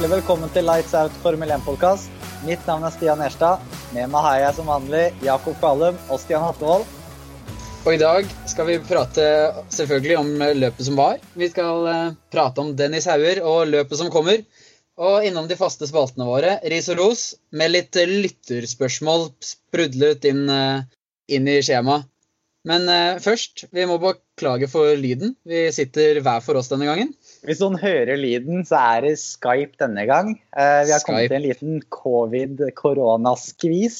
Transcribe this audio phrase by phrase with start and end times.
[0.00, 2.06] Hjertelig velkommen til Lights Out Formel 1-podkast.
[2.48, 3.60] Mitt navn er Stian Erstad.
[3.92, 6.86] Med meg har jeg som vanlig Jakob Kvalum og Stian Hattevold.
[7.84, 9.26] Og i dag skal vi prate
[9.68, 11.18] selvfølgelig om løpet som var.
[11.36, 14.40] Vi skal eh, prate om Dennis Hauger og løpet som kommer.
[14.96, 20.88] Og innom de faste spaltene våre, ris og ros, med litt lytterspørsmål sprudlet inn, eh,
[21.28, 22.08] inn i skjemaet.
[22.72, 25.36] Men eh, først, vi må beklage for lyden.
[25.44, 27.12] Vi sitter hver for oss denne gangen.
[27.46, 30.34] Hvis noen hører lyden, så er det Skype denne gang.
[30.52, 31.30] Eh, vi har kommet Skype.
[31.30, 33.96] til en liten covid-koronaskvis.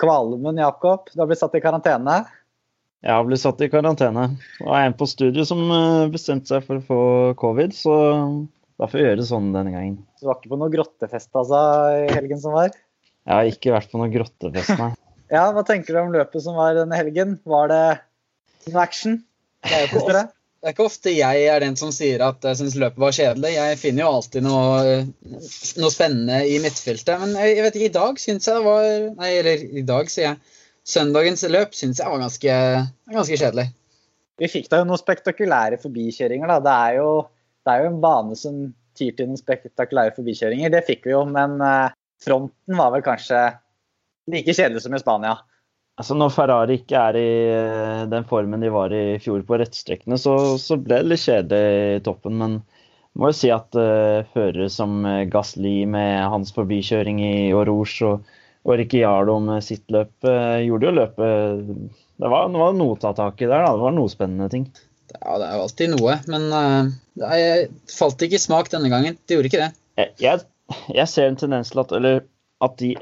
[0.00, 2.16] Kvalmen, Jakob, du har blitt satt i karantene.
[3.02, 4.24] Jeg har blitt satt i karantene.
[4.62, 7.00] Og er en på studio som eh, bestemte seg for å få
[7.42, 7.92] covid, så
[8.80, 9.98] da får vi gjøre det sånn denne gangen.
[10.18, 11.58] Du var ikke på noe grottefest altså,
[12.06, 12.72] i helgen som var?
[13.22, 14.92] Jeg har ikke vært på noe grottefest, nei.
[15.32, 17.38] Ja, Hva tenker du om løpet som var denne helgen?
[17.48, 17.84] Var det
[18.66, 19.14] noe action?
[19.64, 20.02] Det er jo
[20.62, 20.68] det.
[20.68, 23.52] Er ikke ofte jeg er den som sier at jeg syns løpet var kjedelig.
[23.56, 24.96] Jeg finner jo alltid noe,
[25.82, 27.18] noe spennende i midtfeltet.
[27.18, 30.30] Men jeg vet ikke, i dag syns jeg det var Nei, eller i dag, sier
[30.30, 30.58] jeg.
[30.86, 32.54] Søndagens løp syns jeg var ganske,
[33.10, 33.68] ganske kjedelig.
[34.42, 36.54] Vi fikk da jo noen spektakulære forbikjøringer.
[36.54, 36.60] da.
[36.62, 37.10] Det er jo,
[37.66, 38.62] det er jo en bane som
[38.98, 40.72] tyr til noen spektakulære forbikjøringer.
[40.72, 43.44] Det fikk vi jo, men eh, fronten var vel kanskje
[44.30, 45.36] like kjedelig som i Spania.
[46.02, 50.16] Altså Når Ferrari ikke er i eh, den formen de var i fjor på rettstrekkene,
[50.18, 52.40] så, så ble det litt kjedelig i toppen.
[52.40, 52.56] Men
[53.14, 58.26] må jo si at uh, førere som eh, Gasli med hans forbikjøring i Orouge og,
[58.66, 61.64] og Ricciardo med sitt løp, uh, gjorde jo løpet
[62.22, 63.62] det var, det var noe å ta tak i der.
[63.62, 64.66] da, Det var noe spennende ting.
[65.12, 66.92] Ja, det er jo alltid noe, men uh,
[67.22, 67.42] det
[67.94, 69.22] falt ikke i smak denne gangen.
[69.22, 69.74] Det gjorde ikke det.
[70.02, 70.46] jeg, jeg,
[70.98, 72.24] jeg ser en tendens til at, eller,
[72.64, 72.96] at de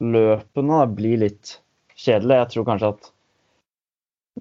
[0.00, 1.58] da, blir litt
[1.94, 2.40] kjedelige.
[2.40, 3.10] Jeg tror kanskje at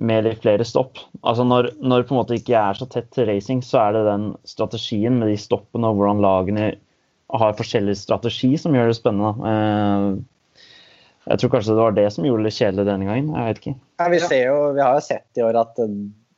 [0.02, 3.28] med litt flere stopp Altså når, når på en måte ikke er så tett til
[3.30, 6.72] racing, så er det den strategien med de stoppene og hvordan lagene
[7.34, 9.32] har forskjellig strategi som gjør det spennende.
[9.50, 10.66] Eh,
[11.30, 13.30] Jeg tror kanskje det var det som gjorde det kjedelig denne gangen.
[13.32, 13.76] Jeg vet ikke.
[14.02, 15.94] Ja, vi, ser jo, vi har jo sett i år at eh,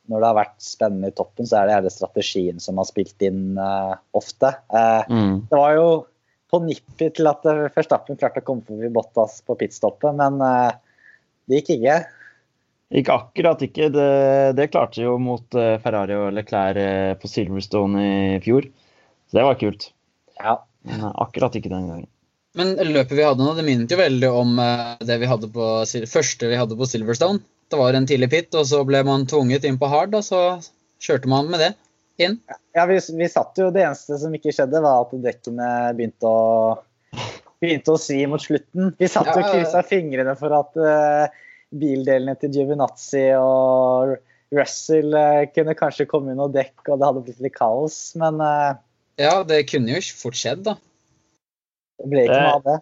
[0.06, 3.24] når det har vært spennende i toppen, så er det hele strategien som har spilt
[3.26, 4.52] inn uh, ofte.
[4.70, 5.40] Uh, Mm.
[5.50, 5.88] det var jo
[6.52, 10.76] på nippet til at Verstappen klarte å komme forbi Bottas på pitstoppet, men eh,
[11.46, 11.96] det gikk ikke.
[13.00, 13.88] Ikke akkurat ikke.
[13.94, 14.10] Det,
[14.58, 18.04] det klarte jo mot eh, Ferrari og Leclerc eh, på Silverstone
[18.36, 18.68] i fjor.
[19.26, 19.90] Så det var kult.
[20.38, 20.60] Ja.
[20.86, 22.10] Men akkurat ikke den gangen.
[22.56, 24.54] Men løpet vi hadde nå, det minnet jo veldig om
[25.04, 25.64] det vi hadde på,
[26.08, 27.42] første vi hadde på Silverstone.
[27.68, 30.40] Det var en tidlig pit, og så ble man tvunget inn på hard, og så
[31.02, 31.74] kjørte man med det
[32.24, 32.38] inn.
[32.76, 35.68] Ja, vi, vi satt jo, Det eneste som ikke skjedde, var at dekkene
[35.98, 36.78] begynte å,
[37.62, 38.94] begynte å svi mot slutten.
[38.98, 39.52] Vi satt jo og Ja.
[39.54, 41.28] kryssa fingrene for at uh,
[41.76, 44.16] bildelene til Giovinazzi og
[44.56, 48.00] Russell uh, kunne kanskje komme inn og dekk, og det hadde blitt litt kaos.
[48.20, 48.74] Men uh,
[49.20, 50.76] Ja, det kunne jo fort skjedd, da.
[52.02, 52.78] det ble ikke Det- noe av det.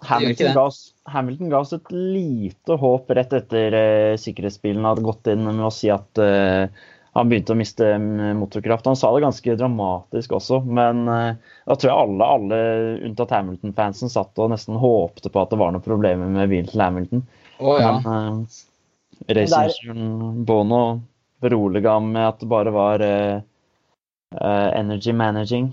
[0.00, 0.52] Hamilton det.
[0.56, 0.78] ga, oss,
[1.12, 5.68] Hamilton ga oss et lite håp rett etter uh, sikkerhetsbilen hadde gått inn med å
[5.74, 6.72] si at eh,
[7.20, 8.88] han begynte å miste mm, motorkraft.
[8.88, 12.60] Han sa det ganske dramatisk også, men eh, da tror jeg alle, alle
[13.08, 16.84] unntatt Hamilton-fansen satt og nesten håpte på at det var noen problemer med bilen til
[16.84, 17.24] Hamilton.
[17.60, 17.92] Å ja.
[18.00, 18.60] Men uh,
[19.28, 20.82] racingingeniøren Bono
[21.40, 23.36] beroliga ham med at det bare var eh,
[24.36, 25.70] eh, energy managing.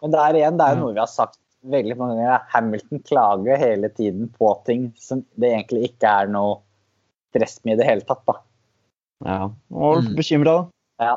[0.00, 2.46] Men det er igjen, det er jo noe vi har sagt veldig mange ganger.
[2.52, 6.60] Hamilton klager hele tiden på ting som det egentlig ikke er noe
[7.32, 8.22] stress med i det hele tatt.
[8.28, 8.38] da.
[9.24, 10.14] Ja, og Mm.
[10.16, 10.44] bekymra,
[10.98, 11.04] da.
[11.04, 11.16] Ja.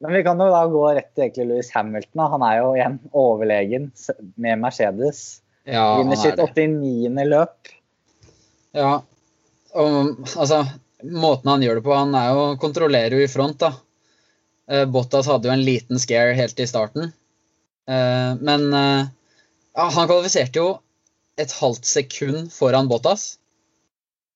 [0.00, 2.30] Men vi kan jo da gå rett til egentlig Louis Hamilton.
[2.30, 3.92] Han er jo igjen overlegen
[4.36, 5.40] med Mercedes.
[5.66, 7.24] ja Vinner er sitt 89.
[7.26, 7.72] løp.
[8.74, 9.02] Ja.
[9.74, 10.62] Og, altså,
[11.02, 13.72] måten han gjør det på, han er jo, kontrollerer jo i front, da.
[14.68, 17.12] Eh, Bottas hadde jo en liten scare helt i starten.
[17.88, 19.08] Eh, men eh,
[19.76, 20.78] ja, han kvalifiserte jo
[21.38, 23.38] et halvt sekund foran Bottas.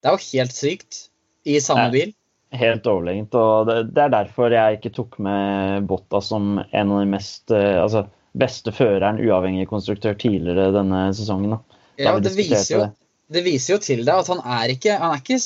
[0.02, 1.08] Det er jo helt sykt.
[1.44, 2.12] I samme bil.
[2.52, 3.34] Helt overlegent.
[3.38, 7.52] Og det, det er derfor jeg ikke tok med Botta som en av de mest
[7.54, 8.04] eh, altså,
[8.36, 11.56] beste føreren, uavhengig konstruktør, tidligere denne sesongen.
[11.56, 11.80] Da.
[12.00, 12.90] Ja, det viser, jo,
[13.32, 13.44] det.
[13.46, 15.40] viser jo til deg at han er ikke Han er ikke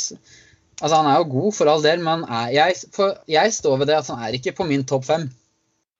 [0.77, 3.89] Altså, han er jo god for all del, men er, jeg, for, jeg står ved
[3.89, 5.23] det at han er ikke på min topp fem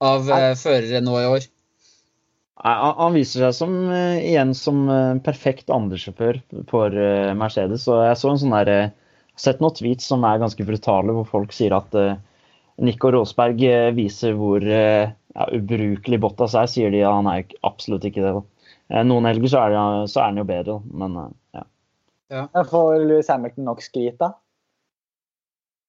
[0.05, 1.47] av eh, førere nå i år.
[2.61, 4.83] Han, viser seg som, eh, igjen som
[5.25, 6.93] perfekt andresjåfør for
[7.41, 7.87] Mercedes.
[7.89, 9.06] Og jeg så en sånn der, eh,
[9.41, 12.17] sett noen tweets som er ganske brutale, hvor folk sier at uh,
[12.83, 15.07] Nico Rosberg eh, viser hvor uh,
[15.37, 17.03] ja, ubrukelig Bottas er, sier de.
[17.05, 18.35] Ja, han er absolutt ikke det.
[18.39, 18.43] da.
[18.93, 21.63] Eh, Noen helger så er, det, så er han jo bedre, men eh,
[22.33, 22.47] ja.
[22.71, 24.33] Får Louis Hamilton nok skryt, da?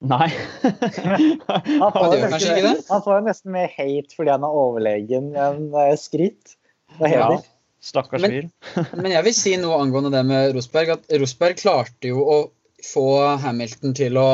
[0.05, 0.27] Nei.
[1.81, 6.53] Han får, jo nesten, han får nesten mer hate fordi han er overlegen enn skryt.
[6.99, 7.39] Det er Og ja,
[7.81, 8.51] Stakkars stakkars Men-
[9.01, 10.93] Men jeg vil si noe angående det med Rosberg.
[10.99, 12.37] At Rosberg klarte jo å
[12.85, 13.05] få
[13.41, 14.27] Hamilton til å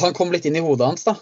[0.00, 1.14] Han kom litt inn i hodet hans, da.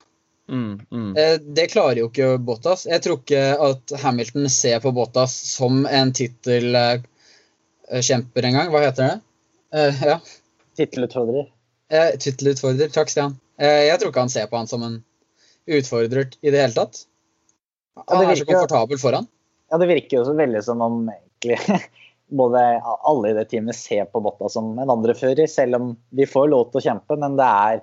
[0.48, 1.10] Mm, mm.
[1.20, 2.86] Eh, Det klarer jo ikke Bottas.
[2.88, 8.70] Jeg tror ikke at Hamilton ser på Bottas som en tittelkjemper engang.
[8.72, 9.20] Hva heter det?
[9.74, 10.18] Eh, Ja.
[10.76, 11.46] Tittelutfordrer.
[11.90, 12.88] Eh, Tittelutfordrer.
[12.92, 13.36] Takk, Stian.
[13.58, 15.04] Eh, Jeg tror ikke han ser på han som en
[15.68, 17.04] utfordrer i det hele tatt.
[17.96, 19.26] Ja, Han det er så virker- komfortabel foran.
[19.70, 21.58] Ja, det virker jo så veldig som om egentlig
[22.36, 26.50] både alle i det teamet ser på Botta som en andrefører, selv om de får
[26.52, 27.18] lov til å kjempe.
[27.20, 27.82] Men det er,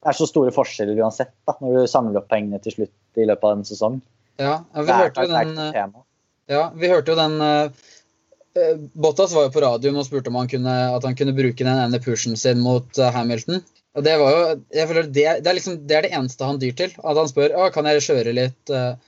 [0.00, 3.26] det er så store forskjeller uansett, da, når du samler opp pengene til slutt i
[3.28, 4.00] løpet av en sesong.
[4.40, 5.96] Ja, vi er hørte jo den.
[6.50, 7.90] Ja, vi hørte jo den eh,
[8.98, 11.78] Bottas var jo på radioen og spurte om han kunne, at han kunne bruke den
[11.78, 13.60] ene pushen sin mot uh, Hamilton.
[13.94, 14.40] Og det var jo
[14.74, 16.96] jeg føler det, det, er liksom, det er det eneste han dyr til.
[16.98, 18.98] At han spør «Å, kan jeg kjøre litt, uh,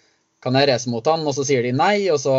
[0.43, 2.37] kan jeg race mot han, og så sier de nei, og så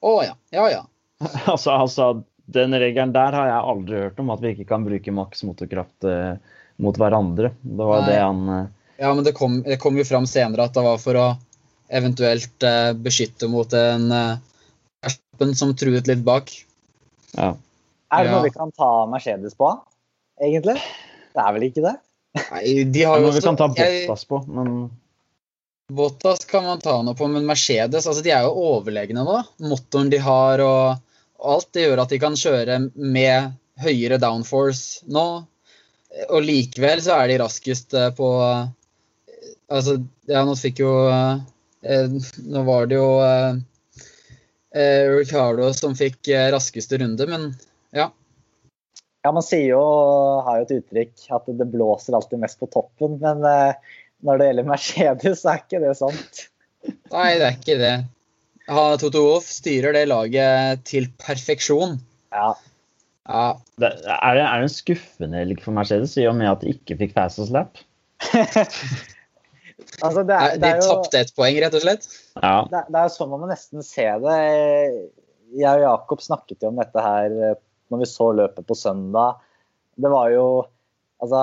[0.00, 0.84] Å ja, ja ja.
[1.52, 2.10] Altså, altså,
[2.50, 6.08] den regelen der har jeg aldri hørt om, at vi ikke kan bruke maks motorkraft
[6.08, 6.34] eh,
[6.80, 7.52] mot hverandre.
[7.60, 8.10] Det var Nei.
[8.10, 8.68] det han eh,
[9.00, 11.26] Ja, men det kom, det kom jo fram senere at det var for å
[11.90, 14.38] eventuelt eh, beskytte mot en uh,
[15.02, 16.52] Verstappen som truet litt bak.
[17.32, 17.54] Ja.
[18.10, 18.36] Er det Ja.
[18.36, 19.70] noe vi kan ta Mercedes på,
[20.42, 20.76] egentlig?
[21.34, 21.94] Det er vel ikke det?
[22.40, 24.90] Nei, de har jo noe vi kan ta Bottas på, men
[25.90, 29.40] Bottas kan man ta noe på, men Mercedes altså de er jo overlegne nå.
[29.66, 31.00] Motoren de har og
[31.40, 35.26] alt, det gjør at de kan kjøre med høyere downforce nå.
[36.28, 38.28] Og likevel så er de raskest eh, på
[39.70, 42.16] Altså, ja, nå fikk jo eh,
[42.50, 43.60] Nå var det jo eh,
[44.74, 47.52] eh, Ricardo som fikk eh, raskeste runde, men
[47.94, 48.08] ja.
[49.22, 49.82] Ja, Man sier jo,
[50.46, 53.18] har jo et uttrykk at det blåser alltid mest på toppen.
[53.22, 56.46] Men eh, når det gjelder Mercedes, så er ikke det sant.
[57.12, 57.94] Nei, det er ikke det.
[58.70, 61.96] Ha, Toto Wolff styrer det laget til perfeksjon.
[62.34, 62.52] Ja,
[63.30, 63.42] Ja,
[63.78, 66.72] det, er, det, er det en skuffende helg for Mercedes i og med at de
[66.72, 67.76] ikke fikk fastest lap?
[70.04, 72.06] altså det er, De det er tapte ett poeng, rett og slett.
[72.08, 72.56] det, Ja.
[72.64, 74.38] er- det er jo sånn man må nesten se det.
[75.60, 77.54] Jeg og Jakob snakket jo om dette her eh,
[77.90, 79.40] når vi så løpet på søndag.
[79.98, 80.46] Det var jo
[81.20, 81.42] Altså,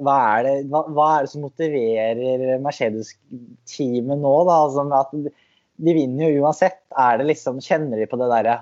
[0.00, 4.54] hva er det, hva, hva er det som motiverer Mercedes-teamet nå, da?
[4.64, 5.34] Altså, med at
[5.78, 6.80] de, vinner jo uansett.
[6.98, 8.60] Er det liksom, Kjenner de på det derre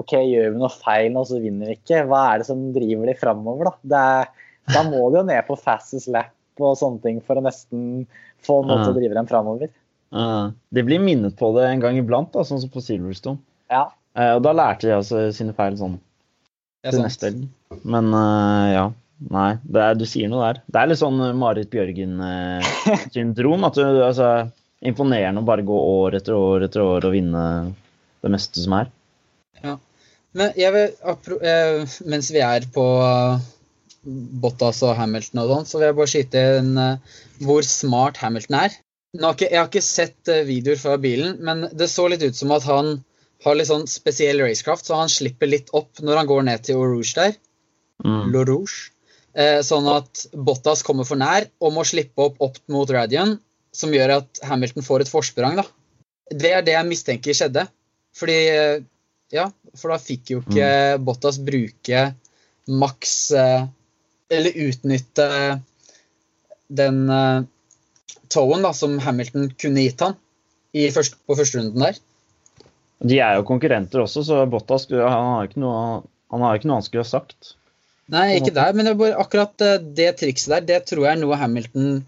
[0.00, 2.04] OK, gjør vi noe feil nå, så vinner vi ikke.
[2.08, 3.74] Hva er det som driver de framover, da?
[3.92, 7.44] Det er, da må de jo ned på fastest lap og sånne ting for å
[7.44, 8.06] nesten
[8.44, 9.72] få noe til å drive dem framover.
[10.12, 10.46] Eh,
[10.76, 13.40] de blir minnet på det en gang iblant, da, sånn som på Silverstone.
[13.72, 13.86] Ja.
[14.16, 15.98] Eh, og da lærte de altså sine feil sånn
[16.88, 17.46] til neste helg.
[17.84, 18.88] Men eh, ja.
[19.30, 20.62] Nei, det er, du sier noe der.
[20.66, 23.68] Det er litt sånn eh, Marit Bjørgen-syndrom.
[23.68, 24.30] at du, altså,
[24.82, 27.44] Imponerende å bare gå år etter år etter år og vinne
[28.22, 28.90] det meste som er.
[29.62, 29.76] Ja.
[30.38, 30.94] Men jeg vil,
[31.44, 33.44] eh, mens vi er på eh,
[34.42, 38.58] Bottas og Hamilton og sånn, så vil jeg bare skyte inn eh, hvor smart Hamilton
[38.64, 38.78] er.
[39.12, 42.94] Jeg har ikke sett videoer fra bilen, men det så litt ut som at han
[43.44, 46.80] har litt sånn spesiell racecraft, så han slipper litt opp når han går ned til
[46.80, 47.34] Orouge Rouge der.
[48.02, 48.32] Mm.
[49.32, 53.36] Eh, sånn at Bottas kommer for nær og må slippe opp opp mot Radion,
[53.72, 55.56] som gjør at Hamilton får et forsprang.
[55.58, 55.64] da.
[56.32, 57.66] Det er det jeg mistenker skjedde.
[58.16, 58.82] Fordi eh,
[59.32, 59.46] Ja,
[59.78, 62.10] for da fikk jo ikke Bottas bruke
[62.68, 63.64] maks eh,
[64.32, 65.28] Eller utnytte
[66.72, 67.44] den eh,
[68.32, 70.16] towen da, som Hamilton kunne gitt han
[70.72, 71.98] i først, på førsterunden der.
[73.04, 76.00] De er jo konkurrenter også, så Bottas han har ikke noe,
[76.32, 77.50] han har ikke noe han skulle ha sagt.
[78.12, 79.66] Nei, ikke der, men det akkurat
[79.98, 82.00] det trikset der, det tror jeg er noe Hamilton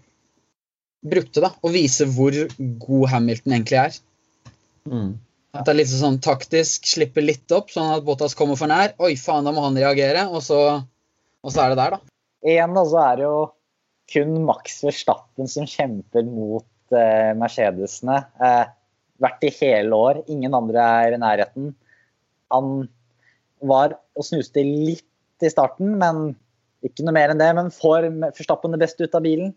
[1.05, 1.53] brukte, da.
[1.61, 3.99] Å vise hvor god Hamilton egentlig er.
[4.89, 5.13] Mm.
[5.55, 8.95] At det er litt sånn taktisk, slipper litt opp, sånn at Bottas kommer for nær.
[9.03, 10.59] Oi, faen, da må han reagere, og så,
[11.41, 12.15] og så er det der, da.
[12.45, 13.37] Igjen da, så er det jo
[14.11, 18.19] kun Max Verstappen som kjemper mot eh, Mercedesene.
[18.43, 18.65] Eh,
[19.23, 20.21] vært i hele år.
[20.31, 21.71] Ingen andre er i nærheten.
[22.53, 22.87] Han
[23.65, 26.35] var og snuste litt i starten, men
[26.85, 27.49] ikke noe mer enn det.
[27.57, 29.55] Men får Verstappen det beste ut av bilen?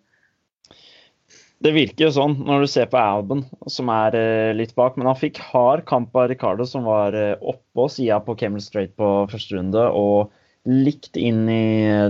[1.60, 4.94] Det virker jo sånn når du ser på Alban, som er eh, litt bak.
[4.96, 8.92] Men han fikk hard kamp av Ricardo, som var eh, oppå sida på Camel Straight
[9.00, 9.82] på første runde.
[9.90, 10.30] Og
[10.68, 11.64] likt inn i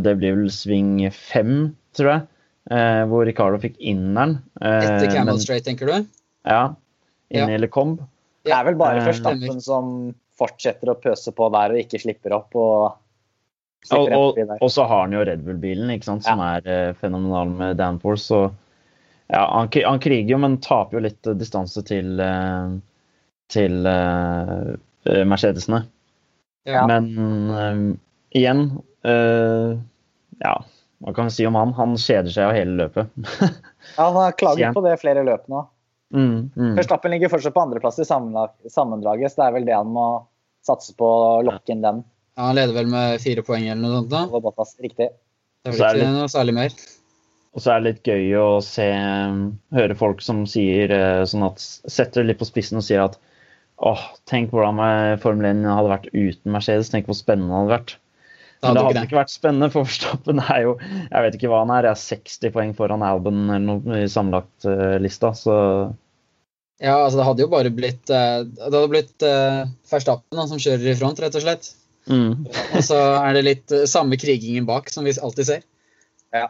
[0.05, 2.27] Det blir vel sving fem, tror jeg.
[2.77, 4.39] Eh, hvor Ricardo fikk inneren.
[4.61, 6.07] Eh, Etter Camel men- Straight, tenker du?
[6.45, 6.75] Ja.
[7.33, 7.57] Inn Ja.
[7.57, 8.05] i Lecombe.
[8.45, 12.37] Det er vel bare førstappen Verstappen som fortsetter å pøse på der og ikke slipper
[12.37, 12.53] opp.
[12.55, 12.97] og Og,
[13.89, 17.49] Slipper og, og så har han jo Red Bull-bilen, ikke sant, som er eh, fenomenal
[17.49, 18.27] med Danforce.
[18.29, 18.41] Så
[19.29, 22.71] ja, han, han kriger jo, men taper jo litt distanse til, eh,
[23.53, 25.83] til eh, Mercedesene.
[26.69, 26.87] Ja.
[26.89, 27.11] Men
[27.53, 27.77] eh,
[28.39, 28.67] igjen
[29.09, 29.79] uh,
[30.43, 30.55] Ja,
[31.01, 31.71] hva kan vi si om han?
[31.79, 33.13] Han kjeder seg av hele løpet.
[33.97, 35.63] Ja, han har klaget på det flere løp nå.
[36.13, 36.75] mm, mm.
[36.77, 40.05] Verstappen ligger fortsatt på andreplass i sammendraget, så det er vel det han må
[40.67, 42.03] satse på å lokke inn den.
[42.37, 44.13] Ja, Han leder vel med fire poeng eller noe sånt.
[44.13, 44.67] da.
[44.85, 45.09] Riktig.
[45.65, 46.77] Det er vel ikke noe særlig mer.
[47.59, 48.87] Og så er det litt gøy å se,
[49.75, 51.59] høre folk som sier eh, sånn at
[51.91, 53.17] setter det litt på spissen og sier at
[53.83, 54.79] åh, tenk hvordan
[55.23, 56.93] Formel 1 hadde vært uten Mercedes.
[56.93, 57.97] Tenk hvor spennende det hadde vært.
[58.63, 61.73] Men det hadde ikke vært spennende, for Verstappen er jo Jeg vet ikke hva han
[61.77, 65.57] er, jeg er 60 poeng foran Albon eller noe i sammenlagt eh, lista, så
[66.83, 70.91] Ja, altså det hadde jo bare blitt eh, Det hadde blitt uh, Verstappen som kjører
[70.91, 71.71] i front, rett og slett.
[72.11, 72.33] mm.
[72.75, 75.67] Og så er det litt samme krigingen bak, som vi alltid ser.
[76.35, 76.49] Ja.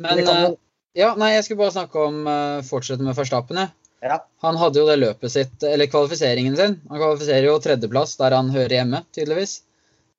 [0.00, 0.56] Men kan eh,
[0.98, 3.70] ja, nei, jeg skulle bare snakke om uh, fortsette med Verstappen, jeg.
[4.02, 4.16] Ja.
[4.42, 6.78] Han hadde jo det løpet sitt, eller kvalifiseringen sin.
[6.88, 9.58] Han kvalifiserer jo tredjeplass, der han hører hjemme, tydeligvis.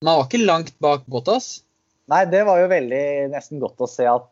[0.01, 1.47] Men han var ikke langt bak Bottas.
[2.11, 4.29] Nei, det var jo veldig nesten godt å se at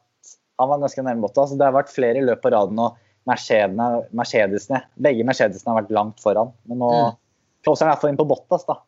[0.60, 1.56] han var ganske nærme Bottas.
[1.58, 2.98] Det har vært flere løp på raden, og
[3.30, 6.54] Mercedesene, Mercedesene, begge Mercedesene har vært langt foran.
[6.70, 7.18] Men nå Mm.
[7.66, 8.80] closer han i hvert fall inn på Bottas, da.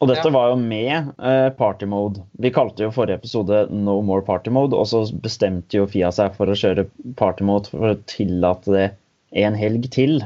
[0.00, 0.32] Og dette Ja.
[0.34, 2.20] var jo med eh, party mode.
[2.38, 6.34] Vi kalte jo forrige episode No more party mode, og så bestemte jo Fia seg
[6.36, 6.84] for å kjøre
[7.16, 8.88] party mode for å tillate det
[9.32, 10.20] en helg til.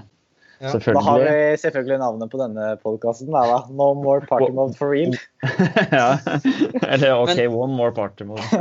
[0.60, 0.74] Ja.
[0.76, 3.30] Da har vi selvfølgelig navnet på denne podkasten.
[3.72, 5.14] No more party mode for real.
[5.94, 6.18] ja.
[6.90, 8.44] Eller OK, one more party mode.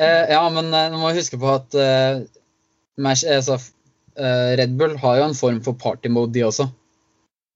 [0.00, 2.22] Eh, ja, men eh, nå må vi huske på at uh,
[4.56, 6.64] Red Bull har jo en form for party mode, de også.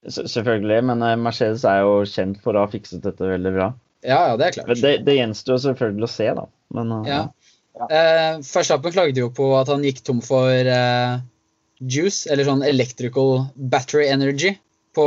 [0.04, 3.70] Selvfølgelig, men eh, Mercedes er jo kjent for å ha fikset dette veldig bra.
[4.04, 4.68] Ja, ja, det er klart.
[4.72, 6.48] Men det, det gjenstår selvfølgelig å se, da.
[6.76, 7.22] Men eh, Ja.
[7.74, 7.86] Ja.
[7.90, 11.16] Eh, Verstappen klagde jo på at han gikk tom for eh,
[11.82, 14.54] juice, eller sånn electrical battery energy,
[14.94, 15.06] på,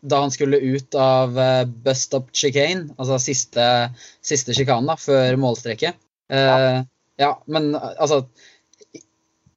[0.00, 3.66] da han skulle ut av eh, bus stop chicane, altså siste,
[4.24, 5.98] siste sjikanen da, før målstreket.
[6.32, 6.80] Eh,
[7.20, 7.32] ja.
[7.44, 8.22] men eh, altså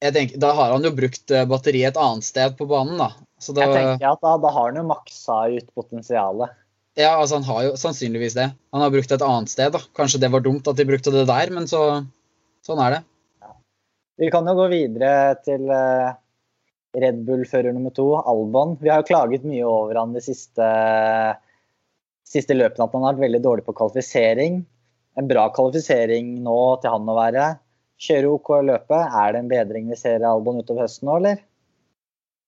[0.04, 3.14] tenker, Da har han jo brukt batteriet et annet sted på banen, da.
[3.42, 6.54] Så da Jeg tenker at da, da har han jo maksa ut potensialet.
[6.96, 8.50] ja, altså Han har jo sannsynligvis det.
[8.72, 9.72] Han har brukt det et annet sted.
[9.74, 9.82] da.
[9.96, 11.82] Kanskje det var dumt at de brukte det der, men så,
[12.64, 13.02] sånn er det.
[14.16, 16.14] Vi kan jo gå videre til eh,
[16.96, 18.78] Red Bull-fører nummer to, Albon.
[18.80, 20.68] Vi har jo klaget mye over han de siste,
[22.24, 24.62] siste løpene at han har vært veldig dårlig på kvalifisering.
[25.20, 27.50] En bra kvalifisering nå til han å være.
[28.00, 29.12] Kjøre OK løpet.
[29.20, 31.44] Er det en bedring vi ser i Albon utover høsten nå, eller?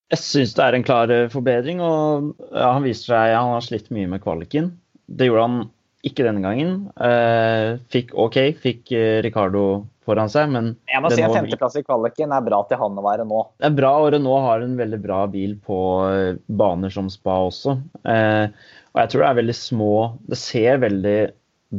[0.08, 3.64] Jeg syns det er en klar eh, forbedring, og ja, han viser seg Han har
[3.64, 4.72] slitt mye med kvaliken.
[5.04, 5.58] Det gjorde han
[6.06, 6.74] ikke denne gangen.
[7.04, 11.84] Eh, fikk OK, fikk eh, Ricardo foran seg, men Jeg må si en femteplass i
[11.84, 13.42] kvaliken er bra til han å være nå.
[13.60, 15.78] Det er bra, og Renault har en veldig bra bil på
[16.46, 17.76] baner som spa også.
[18.08, 18.46] Eh,
[18.94, 19.92] og jeg tror det er veldig små
[20.24, 21.18] Det ser veldig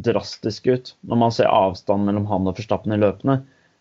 [0.06, 3.40] drastisk ut når man ser avstand mellom han og Forstappen i løpene.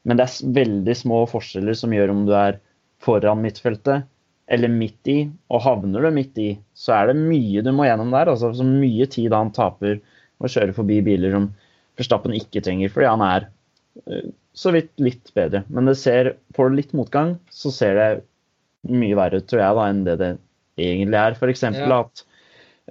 [0.09, 2.63] Men det er veldig små forskjeller som gjør om du er
[3.05, 4.09] foran midtfeltet
[4.49, 5.19] eller midt i.
[5.53, 8.33] Og havner du midt i, så er det mye du må gjennom der.
[8.33, 10.01] altså Så mye tid han taper
[10.39, 11.51] å kjøre forbi biler som
[11.99, 13.49] Verstappen ikke trenger, fordi han er
[14.07, 15.65] eh, så vidt litt bedre.
[15.67, 18.09] Men det ser, får du litt motgang, så ser det
[18.89, 20.31] mye verre ut, tror jeg, da, enn det det
[20.79, 21.35] egentlig er.
[21.35, 21.65] F.eks.
[21.67, 21.99] Ja.
[21.99, 22.23] at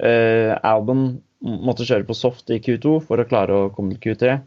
[0.04, 1.08] uh, Albon
[1.40, 4.38] måtte kjøre på soft i Q2 for å klare å komme til Q3.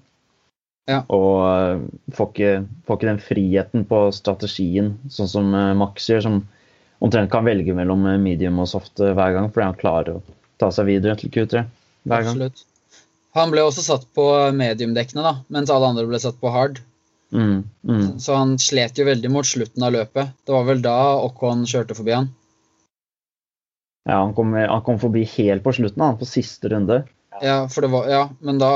[0.91, 1.03] Ja.
[1.15, 1.83] Og uh,
[2.17, 6.41] får, ikke, får ikke den friheten på strategien, sånn som uh, Max gjør, som
[7.01, 10.25] omtrent kan velge mellom eh, medium og soft eh, hver gang, fordi han klarer å
[10.61, 11.65] ta seg videre til Q3
[12.05, 12.37] hver gang.
[12.37, 12.67] Absolutt.
[13.39, 14.27] Han ble også satt på
[14.57, 16.81] mediumdekkene, da, mens alle andre ble satt på hard.
[17.31, 18.07] Mm, mm.
[18.19, 20.33] Så han slet jo veldig mot slutten av løpet.
[20.43, 22.27] Det var vel da Ocon kjørte forbi han.
[24.09, 27.05] Ja, han kom, han kom forbi helt på slutten, han, på siste runde.
[27.41, 28.73] Ja, for det var, ja, men da,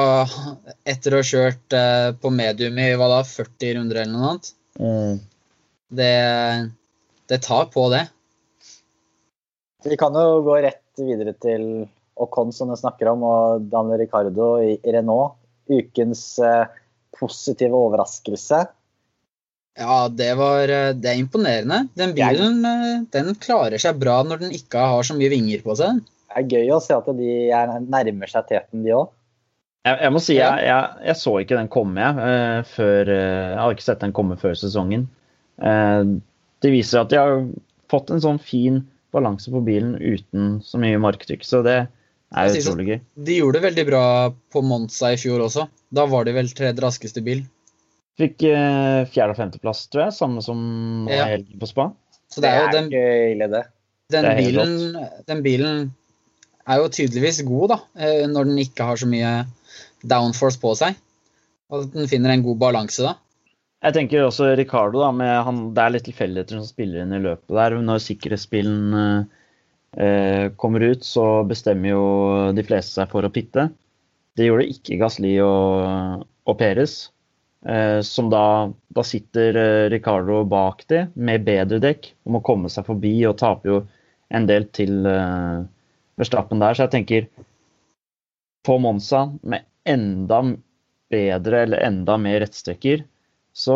[0.94, 4.54] etter å ha kjørt eh, på medium i hva da, 40 runder eller noe annet,
[4.74, 5.20] Mm.
[5.94, 6.14] det,
[7.30, 8.06] det tar på det.
[9.84, 14.56] Vi kan jo gå rett videre til Ocon, som du snakker om, og Daniel Ricardo
[14.62, 15.36] i Renault.
[15.64, 16.66] Ukens eh,
[17.16, 18.58] positive overraskelse.
[19.80, 21.86] Ja, det var eh, Det er imponerende.
[21.96, 25.76] Den bilen eh, den klarer seg bra når den ikke har så mye vinger på
[25.80, 26.02] seg.
[26.28, 29.08] Det er gøy å se at de er, nærmer seg teten, de òg.
[29.84, 32.62] Jeg, jeg må si, jeg, jeg, jeg så ikke den komme, jeg.
[32.72, 35.04] før, jeg hadde ikke sett den komme før sesongen.
[36.64, 37.42] Det viser at de har
[37.92, 38.80] fått en sånn fin
[39.14, 41.44] balanse på bilen uten så mye marktrykk.
[41.46, 43.00] Så det er Jeg utrolig gøy.
[43.28, 44.04] De gjorde det veldig bra
[44.54, 45.68] på Monza i fjor også.
[45.94, 47.44] Da var de vel tredje raskeste bil.
[48.18, 50.16] Fikk eh, fjerde- og femteplass, tror jeg.
[50.16, 51.24] Samme som Ja.
[51.34, 51.90] helgen på spa.
[52.30, 53.64] Så det er jo den, ikke det.
[54.10, 54.74] den, Det bilen,
[55.28, 55.92] den bilen
[56.66, 57.78] er jo tydeligvis god, da.
[57.98, 59.46] eh, Når den ikke har så mye
[60.02, 60.96] downforce på seg.
[61.70, 63.14] Og at den finner en god balanse da.
[63.84, 67.20] Jeg tenker også Ricardo, da, med han, det er litt tilfeldigheter som spiller inn i
[67.20, 67.76] løpet der.
[67.84, 72.04] Når sikkerhetsbilen eh, kommer ut, så bestemmer jo
[72.56, 73.68] de fleste seg for å pitte.
[74.34, 76.96] Det gjorde ikke Gasli og, og Perez.
[77.64, 82.68] Eh, som da, da sitter eh, Ricardo bak de med bedre dekk og må komme
[82.72, 83.78] seg forbi og taper jo
[84.36, 85.62] en del til eh,
[86.20, 86.76] Verstappen der.
[86.76, 87.30] Så jeg tenker
[88.64, 90.42] på Monza med enda
[91.12, 93.04] bedre eller enda mer rettstrekker,
[93.54, 93.74] så,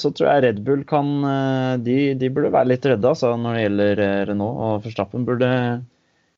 [0.00, 3.54] så tror jeg Red Bull kan eh, De, de burde være litt redde altså, når
[3.58, 4.58] det gjelder eh, Renault.
[4.64, 5.50] Og Forstappen burde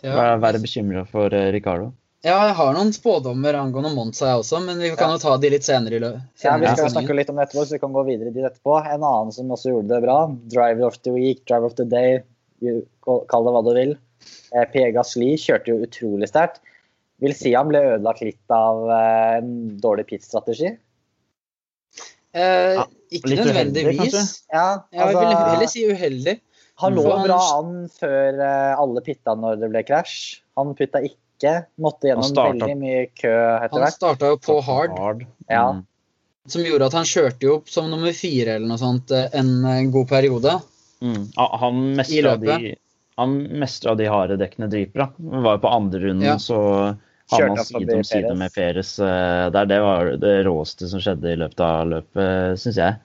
[0.02, 1.92] være, være bekymra for eh, Ricardo.
[2.26, 5.48] Ja, jeg har noen spådommer angående Monza, jeg også, men vi kan jo ta de
[5.54, 6.10] litt senere i lø-
[6.42, 8.44] Ja, Vi skal jo snakke litt om det etterpå, så vi kan gå videre dit
[8.44, 8.74] etterpå.
[8.92, 10.18] En annen som også gjorde det bra,
[10.52, 12.18] driver of the week, driver of the day,
[13.06, 13.94] kall det hva du vil.
[14.52, 16.60] Eh, Pierre Gasly kjørte jo utrolig sterkt.
[17.24, 20.74] Vil si han ble ødelagt litt av eh, en dårlig pitstrategi.
[22.34, 24.14] Eh, Ja, ikke litt nødvendigvis.
[24.52, 26.34] Ja, Jeg vil heller altså, si uheldig.
[26.80, 30.40] han lå bra an før eh, alle pitta når det ble krasj.
[30.56, 31.16] Han putta ikke.
[31.80, 33.94] Måtte gjennom startet, veldig mye kø etter Han hvert.
[33.96, 35.72] starta jo på hard, Ja.
[35.72, 35.86] Mm.
[36.48, 39.64] som gjorde at han kjørte jo opp som nummer fire eller noe sånt eh, en
[39.64, 40.58] eh, god periode.
[41.00, 41.30] Mm.
[41.36, 42.76] Han mestra de,
[43.16, 45.10] han mestra de harde dekkene dritbra.
[45.18, 46.36] Var jo på andre runden, Ja.
[46.36, 46.60] så
[47.30, 49.68] havna side om side med Peres eh, der.
[49.70, 52.98] Det var det råeste som skjedde i løpet av løpet, syns jeg.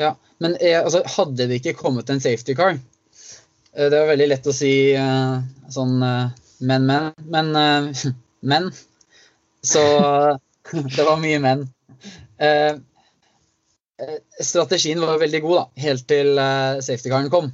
[0.00, 4.26] Ja, Men eh, altså, hadde det ikke kommet en safety car eh, Det var veldig
[4.32, 5.36] lett å si eh,
[5.70, 6.32] sånn eh,
[6.64, 7.12] men, men.
[7.28, 7.54] Men.
[7.56, 8.10] eh,
[8.52, 8.70] men.
[9.64, 9.82] Så
[10.96, 11.66] det var mye men.
[12.38, 12.74] Eh,
[14.02, 17.52] eh, strategien var veldig god, da, helt til eh, safety caren kom.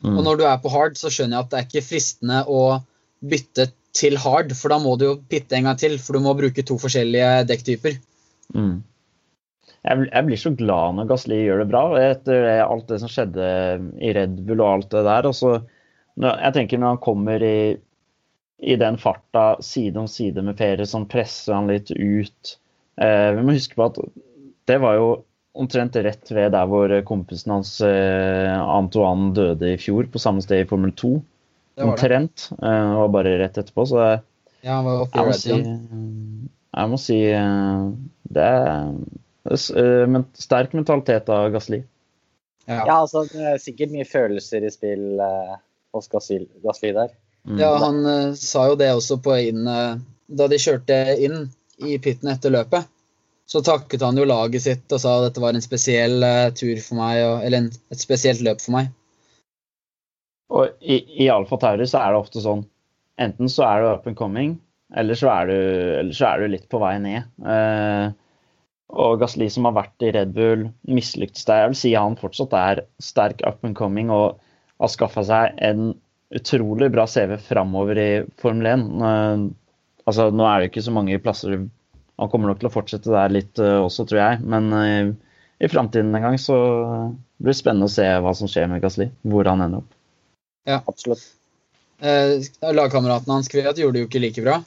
[0.00, 0.16] Mm.
[0.16, 2.62] Og når du er på hard, så skjønner jeg at det er ikke fristende å
[3.20, 6.36] bytte til hard, for da må du jo pitte en gang til, for du må
[6.38, 7.98] bruke to forskjellige dekktyper.
[8.54, 8.80] Mm.
[9.80, 13.46] Jeg, blir så glad når Gasli gjør det bra, etter alt det som skjedde
[14.04, 15.28] i Red Bull og alt det der.
[15.30, 15.54] Også,
[16.20, 17.60] jeg tenker når han kommer i,
[18.60, 22.54] i den farta side om side med Perez, som presser han litt ut
[23.00, 24.02] eh, Vi må huske på at
[24.68, 25.08] det var jo
[25.56, 30.62] omtrent rett ved der hvor kompisen hans eh, Antoine døde i fjor, på samme sted
[30.62, 31.14] i Formel 2.
[31.86, 32.48] Omtrent.
[32.56, 33.86] Eh, det var bare rett etterpå.
[33.86, 34.10] så det,
[34.66, 35.56] Ja, han var jeg må si,
[36.76, 37.86] jeg må si eh,
[38.30, 38.92] det er
[39.48, 41.82] eh, men sterk mentalitet av Gasli.
[42.68, 42.84] Ja.
[42.86, 45.56] Ja, altså, det er sikkert mye følelser i spill eh,
[45.96, 47.14] hos Gasly, Gasly der.
[47.48, 47.58] Mm.
[47.58, 49.94] Ja, han eh, sa jo det også på inn eh,
[50.28, 51.46] Da de kjørte inn
[51.80, 52.84] i pitten etter løpet,
[53.48, 56.76] så takket han jo laget sitt og sa at dette var en spesiell eh, tur
[56.84, 58.90] for meg, og, eller en, et spesielt løp for meg.
[60.50, 62.66] Og i, i Tauri så er det ofte sånn
[63.20, 64.54] Enten så er du up and coming,
[64.96, 67.26] eller så er du, så er du litt på vei ned.
[67.44, 68.06] Eh,
[68.96, 71.66] og Gasli som har vært i Red Bull, mislyktes der.
[71.66, 74.40] Jeg vil si han fortsatt er sterk up and coming og
[74.80, 75.92] har skaffa seg en
[76.34, 78.08] utrolig bra CV framover i
[78.40, 78.88] Formel 1.
[79.10, 79.44] Eh,
[80.06, 83.36] altså, nå er det ikke så mange plasser Han kommer nok til å fortsette der
[83.36, 84.42] litt eh, også, tror jeg.
[84.48, 85.14] Men eh,
[85.60, 86.58] i framtiden en gang så
[87.40, 89.10] blir det spennende å se hva som skjer med Gasli.
[89.28, 89.99] Hvor han ender opp.
[90.66, 91.22] Absolutt.
[92.00, 92.40] Eh,
[92.72, 94.58] lagkameraten hans Kveat gjorde det jo ikke like bra.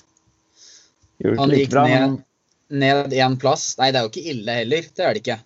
[1.24, 2.24] Gjorde Han gikk like bra, ned- men
[2.74, 3.76] Ned én plass.
[3.78, 4.82] Nei, det er jo ikke ille heller.
[4.96, 5.40] Det er det ikke.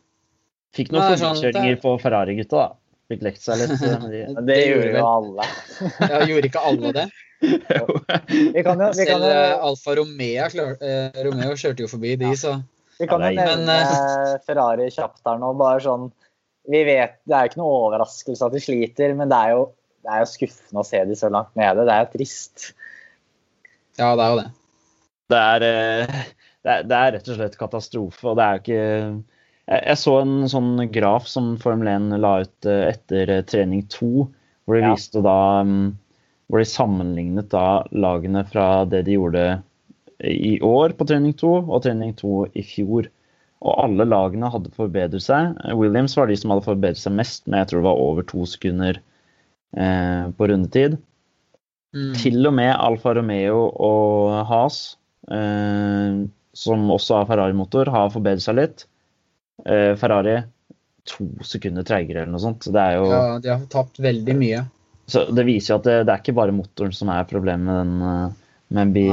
[0.77, 2.75] fikk noen sånn, forbikjøringer det- på Ferrari-gutta, da.
[3.09, 3.81] Fikk lekt seg litt.
[3.81, 5.47] eh, de- det, det gjorde jo alle.
[6.11, 7.07] Ja, gjorde ikke alle det?
[7.41, 7.95] Vi kan jo,
[8.57, 12.55] vi kan Selv jo, eh, Alfa Romeo, klar, eh, Romeo kjørte jo forbi de, så
[12.97, 15.51] vi kan jo Ja, nevne Men, Ferrari kjapt her nå.
[15.57, 16.07] bare sånn,
[16.67, 19.67] vi vet, Det er jo ikke noe overraskelse at de sliter, men det er jo,
[20.07, 21.83] det er jo skuffende å se de så langt nede.
[21.83, 22.69] Det er jo trist.
[23.99, 24.47] ja, det er jo det.
[25.27, 26.19] Det er, eh,
[26.63, 28.23] det, er, det er rett og slett katastrofe.
[28.31, 28.77] og det er jo ikke
[29.67, 33.83] jeg, jeg så en sånn graf som Formel 1 la ut eh, etter eh, trening
[33.91, 34.11] 2,
[34.63, 34.93] hvor de Ja.
[34.95, 35.35] viste da
[35.67, 35.89] mm,
[36.47, 39.43] Hvor de sammenlignet da lagene fra det de gjorde
[40.23, 43.09] i år på trening 2 og trening 2 i fjor.
[43.59, 45.59] Og alle lagene hadde forbedret seg.
[45.75, 48.45] Williams var de som hadde forbedret seg mest, men jeg tror det var over to
[48.47, 49.01] sekunder
[49.75, 50.97] eh, på rundetid.
[51.95, 52.11] Mm.
[52.19, 54.97] Til og med Alfa Romeo og Haas,
[55.31, 56.23] eh,
[56.57, 58.85] som også har Ferrari-motor, har forbedret seg litt.
[59.65, 60.39] Eh, Ferrari
[61.07, 62.67] to sekunder treigere eller noe sånt.
[62.67, 64.65] Det, er jo, Ja, de har tapt veldig mye.
[65.07, 67.79] så det viser jo at det, det er ikke bare motoren som er problemet med
[67.79, 69.07] den, eh, med, bi,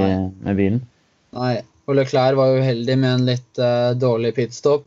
[0.48, 0.82] med bilen.
[1.38, 1.54] Nei.
[1.84, 4.86] Og Leclerc var uheldig med en litt uh, dårlig pitstop.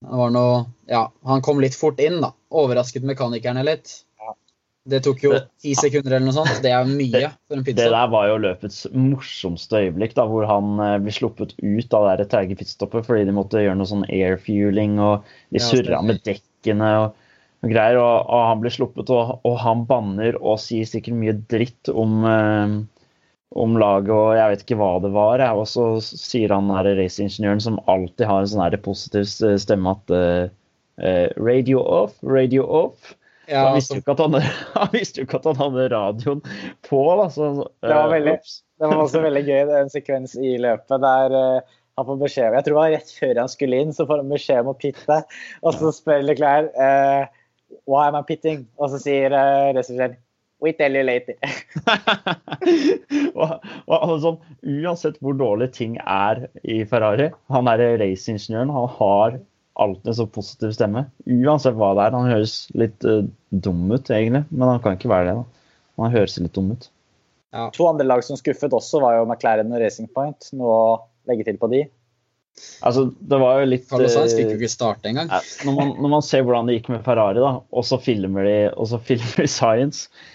[0.00, 2.30] Det var noe Ja, han kom litt fort inn, da.
[2.56, 3.92] Overrasket mekanikerne litt.
[4.88, 6.62] Det tok jo ti sekunder eller noe sånt.
[6.64, 10.80] Det er mye for en Det der var jo løpets morsomste øyeblikk, da, hvor han
[10.80, 14.96] eh, blir sluppet ut av det treige pitstoppet fordi de måtte gjøre noe sånn airfueling,
[15.04, 17.28] og de Ja, surra med dekkene og,
[17.60, 18.00] og greier.
[18.00, 22.24] Og, og han blir sluppet, og, og han banner og sier sikkert mye dritt om,
[22.32, 22.74] eh,
[23.60, 25.44] om laget, og jeg vet ikke hva det var.
[25.60, 29.28] Og så sier han raceingeniøren som alltid har en sånn positiv
[29.60, 30.44] stemme at eh,
[31.04, 33.12] eh, Radio off, radio off.
[33.50, 34.38] Ja, han, visste altså, han,
[34.78, 36.42] han visste jo ikke at han hadde radioen
[36.86, 37.02] på.
[37.20, 37.50] Da, så,
[37.82, 38.38] Det var veldig-
[38.80, 42.20] Det var også veldig gøy, det er en sekvens i løpet der uh, han får
[42.22, 44.70] beskjed Jeg tror det var rett før han skulle inn, så får han beskjed om
[44.72, 45.18] å pitte.
[45.60, 47.26] Og så spør Leclerc uh,
[47.90, 48.64] Why am I pitting?
[48.80, 50.16] Og så sier uh, regissøren
[50.60, 51.38] We tell you later.
[53.40, 53.52] og,
[53.88, 58.72] og altså, Uansett hvor dårlig ting er i Ferrari Han er racingingeniøren.
[58.74, 59.38] Han har
[59.80, 61.06] alltid en så positiv stemme.
[61.24, 62.16] Uansett hva det er.
[62.16, 65.36] Han høres litt uh, dum ut, egentlig, men han kan ikke være det.
[65.40, 65.78] da.
[66.00, 66.90] Han høres litt dum ut.
[67.74, 70.52] To andre lag som skuffet også, var jo McLaren og Racing Point.
[70.56, 70.92] Noe å
[71.30, 71.84] legge til på de.
[72.84, 75.30] Altså, det var jo litt Carlos Sainz fikk eh, jo ikke starte engang.
[75.32, 78.46] Ja, når, man, når man ser hvordan det gikk med Ferrari, da, og så filmer
[78.46, 80.26] de, og så filmer de Science,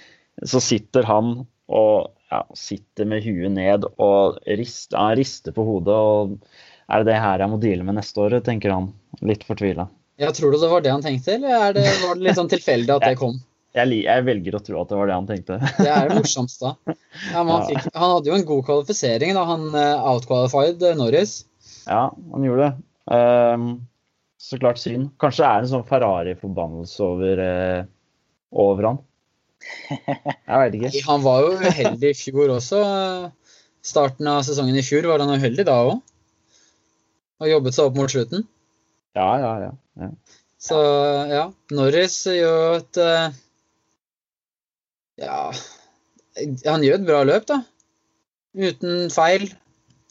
[0.43, 1.37] så sitter han
[1.71, 5.95] og ja, sitter med huet ned og rister, ja, rister på hodet.
[5.95, 6.35] og
[6.91, 8.91] Er det det her jeg må deale med neste år, tenker han.
[9.25, 9.87] Litt fortvila.
[10.21, 12.51] Ja, tror du det var det han tenkte, eller er det, var det litt sånn
[12.51, 13.39] tilfeldig at det kom?
[13.75, 15.57] Jeg, jeg, jeg velger å tro at det var det han tenkte.
[15.81, 16.69] Det er det morsomste.
[17.33, 21.33] Ja, han, fikk, han hadde jo en god kvalifisering da han uh, outqualified eh, Norris.
[21.89, 22.85] Ja, han gjorde det.
[23.11, 23.65] Um,
[24.39, 25.09] så klart synd.
[25.19, 27.83] Kanskje det er en sånn Ferrari-forbannelse over, uh,
[28.63, 29.01] over han.
[29.89, 31.03] Jeg veit ikke.
[31.09, 32.79] Han var jo uheldig i fjor også.
[32.85, 35.99] eh, Starten av sesongen i fjor var han uheldig da òg.
[37.43, 38.45] Og jobbet seg opp mot slutten.
[39.15, 39.71] Ja, ja, ja.
[40.01, 40.09] ja.
[40.65, 40.79] Så
[41.29, 41.45] ja,
[41.75, 43.35] Norris gjør et eh,
[45.21, 45.39] Ja
[46.65, 47.61] Han gjør et bra løp, da.
[48.55, 49.49] Uten feil.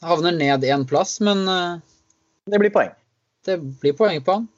[0.04, 1.80] Havner ned én plass, men eh,
[2.50, 2.92] Det blir poeng.
[3.44, 4.48] det blir poeng på han.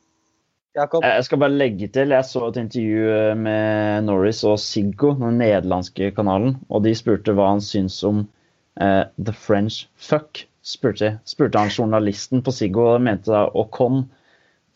[0.76, 1.04] Jakob?
[1.08, 5.38] Jeg skal bare legge til, jeg så et intervju eh, med Norris og Siggo, den
[5.40, 8.26] nederlandske kanalen, og de spurte hva han syns om
[8.82, 14.04] uh, The French Fuck, spurte, spurte han journalisten på Siggo, og mente da Ocon.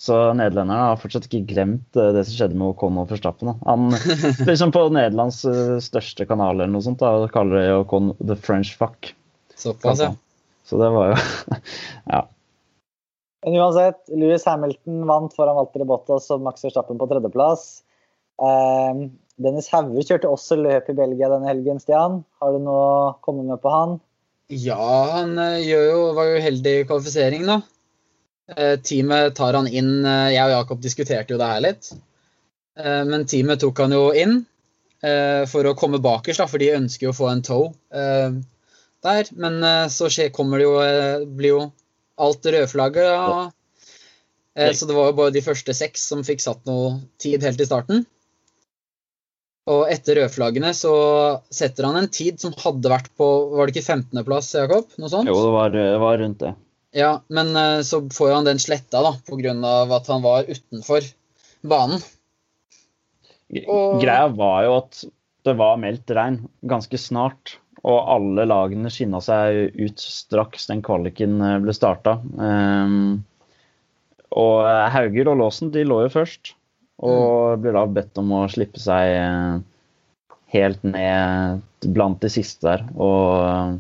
[0.01, 3.51] Så nederlenderne har fortsatt ikke glemt eh, det som skjedde med Ocon og Verstappen.
[3.51, 3.57] Da.
[3.69, 3.91] Han,
[4.49, 8.73] liksom på Nederlands eh, største kanal eller noe sånt, da, kaller det Ocon The French
[8.81, 9.13] Fuck.
[9.61, 10.15] Såpass, ja.
[10.65, 11.19] Så det var jo
[12.15, 12.25] Ja.
[13.45, 17.83] Men uansett, Louis Hamilton vant foran Walter Bottas og Max Verstappen på tredjeplass.
[18.41, 19.05] Eh,
[19.41, 22.23] Dennis Hauge kjørte også løp i Belgia denne helgen, Stian.
[22.41, 23.99] Har du noe å komme med på han?
[24.51, 27.61] Ja, han eh, jo, var jo heldig i kvalifiseringen, da.
[28.51, 31.93] Eh, teamet tar han inn eh, Jeg og Jakob diskuterte jo det her litt.
[32.81, 34.39] Men teamet tok han jo inn
[35.51, 39.29] for å komme bakerst, for de ønsker jo å få en tow der.
[39.37, 39.59] Men
[39.93, 41.59] så kommer det jo blir jo
[42.25, 43.11] alt rødflagget.
[43.11, 44.71] Ja.
[44.73, 47.69] Så det var jo bare de første seks som fikk satt noe tid helt i
[47.69, 48.07] starten.
[49.71, 50.93] Og etter rødflaggene så
[51.53, 54.91] setter han en tid som hadde vært på Var det ikke 15.-plass, Jakob?
[54.99, 55.31] Noe sånt?
[55.31, 56.55] Jo, det var, det var rundt det.
[56.97, 59.55] Ja, men eh, så får han den sletta da, pga.
[59.95, 61.07] at han var utenfor
[61.63, 62.03] banen.
[63.67, 65.05] Og- Greia var jo at
[65.47, 67.57] det var meldt regn ganske snart.
[67.81, 72.19] Og alle lagene skinna seg ut straks den kvaliken eh, ble starta.
[72.37, 73.23] Um,
[74.31, 76.53] og Hauger og Låsen de lå jo først.
[77.01, 79.61] Og ble da bedt om å slippe seg eh,
[80.55, 81.63] helt ned
[81.95, 82.85] blant de siste der.
[83.01, 83.77] Og eh,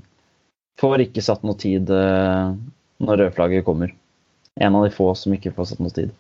[0.81, 2.53] får ikke satt noe tid eh,
[3.05, 3.93] når rødflagget kommer.
[4.61, 6.15] En av de få som ikke får satt noe tid.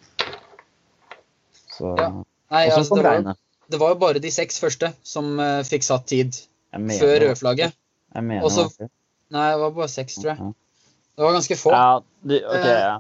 [1.76, 2.12] Så Ja.
[2.50, 3.36] Nei, altså, det, var,
[3.70, 6.34] det var jo bare de seks første som uh, fikk satt tid
[6.74, 7.76] mener før rødflagget.
[8.10, 8.88] Jeg mener Også.
[9.30, 10.48] Nei, det var bare seks, tror jeg.
[11.14, 11.70] Det var ganske få.
[11.70, 12.96] Ja, de, ok, Eh, ja.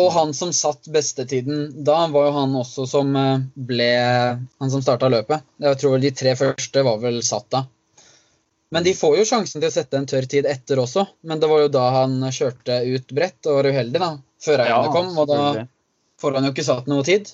[0.00, 4.84] Og han som satt bestetiden da, var jo han også som eh, ble Han som
[4.84, 5.44] starta løpet.
[5.60, 7.66] Jeg tror de tre første var vel satt da.
[8.72, 11.04] Men de får jo sjansen til å sette en tørr tid etter også.
[11.28, 14.14] Men det var jo da han kjørte ut bredt og var uheldig, da.
[14.42, 15.66] Før Ja, kom, og da
[16.22, 17.28] får han jo ikke satt noe tid.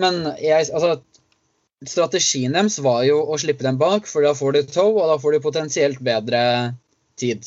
[0.00, 0.96] Men jeg, altså,
[1.84, 5.18] strategien deres var jo å slippe dem bak, for da får de tow, og da
[5.20, 6.40] får de potensielt bedre
[7.20, 7.44] tid.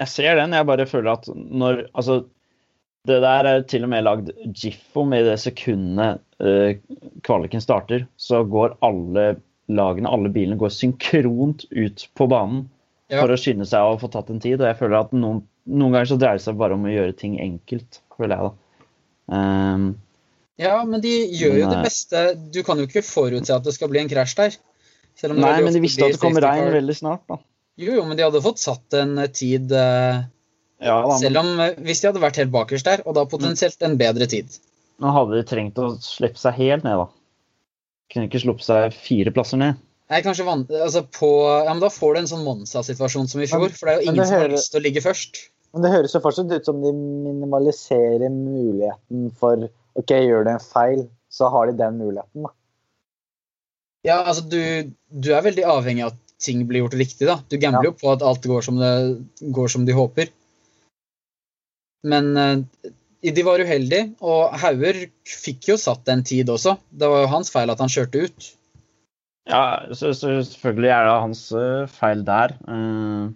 [0.00, 2.20] Jeg ser den, jeg bare føler at når Altså,
[3.08, 4.32] det der er til og med lagd
[5.00, 6.74] om i det sekundet uh,
[7.26, 9.30] kvaliken starter, så går alle
[9.70, 12.68] lagene, alle bilene, går synkront ut på banen.
[13.10, 13.24] Ja.
[13.24, 14.60] for å skynde seg og få tatt en tid.
[14.60, 17.16] Og jeg føler at noen, noen ganger så dreier det seg bare om å gjøre
[17.18, 18.52] ting enkelt, føler jeg da.
[19.34, 19.88] Um,
[20.60, 22.24] Ja, men de gjør jo det beste.
[22.52, 24.58] Du kan jo ikke forutse at det skal bli en krasj der.
[25.32, 27.40] Nei, men de visste at det kommer regn veldig snart, da.
[27.80, 30.20] Jo, jo, men de hadde fått satt en tid eh,
[30.80, 33.26] Ja, da, men Selv om eh, hvis de hadde vært helt bakerst der, og da
[33.28, 34.48] potensielt en bedre tid.
[35.00, 37.08] nå hadde de trengt å slippe seg helt ned, da.
[38.10, 39.78] Kunne ikke sluppet seg fire plasser ned.
[40.10, 43.46] Nei, kanskje van altså på, ja, men Da får du en sånn Monsa-situasjon som i
[43.46, 43.68] fjor.
[43.76, 44.30] For det er jo ingen hører...
[44.32, 45.42] som har lyst til å ligge først.
[45.70, 49.68] Men det høres jo fortsatt ut som de minimaliserer muligheten for
[50.00, 52.50] OK, gjør du en feil, så har de den muligheten, da.
[54.08, 54.58] Ja, altså du,
[55.12, 57.36] du er veldig avhengig av at ting blir gjort riktig, da.
[57.46, 57.92] Du gambler Ja.
[57.92, 58.92] jo på at alt går som, det,
[59.54, 60.30] går som de håper.
[62.06, 62.92] Men eh,
[63.34, 66.76] de var uheldige, og Hauger fikk jo satt en tid også.
[66.90, 68.50] Det var jo hans feil at han kjørte ut.
[69.50, 69.62] Ja,
[69.96, 72.56] så, så selvfølgelig er det hans eh, feil der.
[72.68, 73.30] Eh,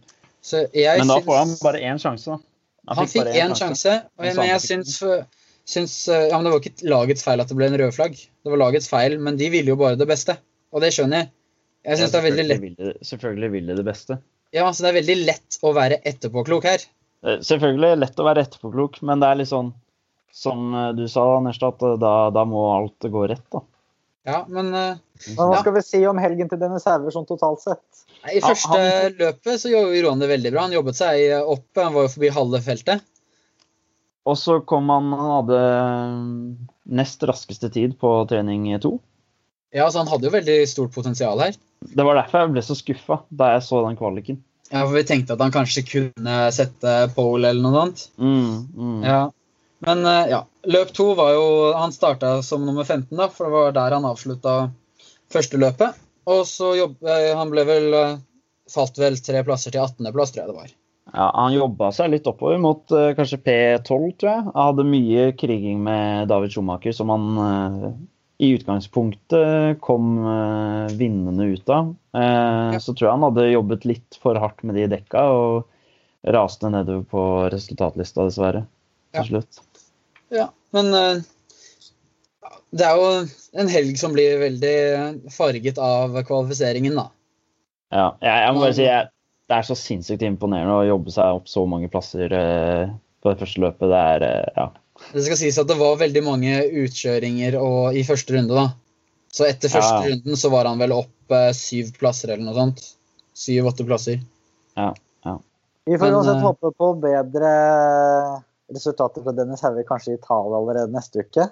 [0.44, 2.40] men da får han bare én sjanse, da.
[2.92, 4.98] Han fikk bare én sjanse, og men jeg syns,
[5.64, 8.18] syns Ja, men det var ikke lagets feil at det ble en rød flagg.
[8.20, 10.37] Det var lagets feil, men de ville jo bare det beste.
[10.74, 11.31] Og det skjønner jeg.
[11.85, 14.18] Jeg syns det er veldig lett Selvfølgelig vil Selvfølgelig vil de det beste.
[14.55, 16.85] Ja, så det er veldig lett å være etterpåklok her.
[17.25, 19.73] Eh, Selvfølgelig lett å være etterpåklok, men det er litt sånn
[20.35, 23.63] som eh, du sa, Nerstad, at eh, da, da må alt gå rett, da.
[24.25, 24.97] Ja, men uh,
[25.37, 25.61] Men hva Ja.
[25.61, 27.83] skal vi si om helgen til Dennis Hauger sånn totalt sett?
[28.33, 30.63] i Ja, første han- løpet så gjorde han det veldig bra.
[30.65, 33.03] Han jobbet seg opp, han var jo forbi halve feltet.
[34.25, 35.59] Og så kom han Han hadde
[36.89, 38.95] nest raskeste tid på trening to.
[39.75, 41.53] Ja, så han hadde jo veldig stort potensial her.
[41.85, 44.41] Det var derfor jeg ble så skuffa da jeg så den kvaliken.
[44.70, 48.05] Ja, for vi tenkte at han kanskje kunne sette pole eller noe annet.
[48.18, 49.00] Mm, mm.
[49.05, 49.24] Ja.
[49.85, 53.55] Men eh, ja, løp to var jo Han starta som nummer 15, da, for det
[53.57, 54.55] var der han avslutta
[55.33, 56.00] første løpet.
[56.31, 58.16] Og så jobb, eh, Han ble vel eh,
[58.72, 60.70] Falt vel tre plasser til 18.-plass, tror jeg det var.
[61.12, 64.44] Ja, han jobba seg litt oppover mot kanskje P12, tror jeg.
[64.46, 67.27] Han hadde mye kriging med David Schumacher som han
[68.42, 71.92] i utgangspunktet kom eh, vinnende ut av.
[72.16, 72.81] Eh, Ja.
[72.83, 77.05] Så tror jeg han hadde jobbet litt for hardt med de dekka og raste nedover
[77.07, 78.64] på resultatlista, dessverre.
[79.14, 79.23] Ja.
[79.23, 79.61] Til slutt.
[80.35, 81.23] Ja, men eh,
[82.75, 83.11] det er jo
[83.62, 84.77] en helg som blir veldig
[85.31, 87.07] farget av kvalifiseringen, da.
[87.94, 89.11] Ja, jeg, jeg må bare si jeg,
[89.47, 92.88] det er så sinnssykt imponerende å jobbe seg opp så mange plasser eh,
[93.23, 93.92] på det første løpet.
[93.92, 94.66] Det er eh, ja.
[95.12, 98.69] Det skal sies at det var veldig mange utkjøringer og, i første runde, da.
[99.35, 100.12] Så etter første Ja.
[100.12, 102.85] runden så var han vel opp eh, syv plasser eller noe sånt.
[103.35, 104.21] Syv-åtte plasser.
[105.85, 107.51] Vi får uansett eh, håpe på bedre
[108.73, 111.49] resultater fra Dennis Hauge kanskje i Italia allerede neste uke.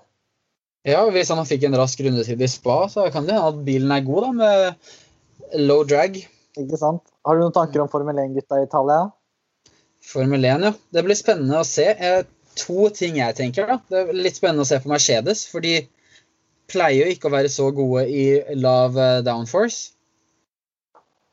[0.88, 3.92] Ja, hvis han fikk en rask rundetid i spa, så kan det hende at bilen
[3.94, 6.16] er god, da, med low drag.
[6.58, 7.04] Ikke sant?
[7.26, 9.04] Har du noen tanker om Formel 1-gutta i Italia?
[10.02, 10.72] Formel 1, ja.
[10.96, 11.86] Det blir spennende å se.
[11.92, 12.24] Eh,
[12.58, 13.80] to ting jeg tenker, da.
[13.88, 15.82] Det er litt spennende å se på Mercedes, for de
[16.72, 18.26] pleier jo ikke å være så gode i
[18.58, 19.92] lav eh, downforce.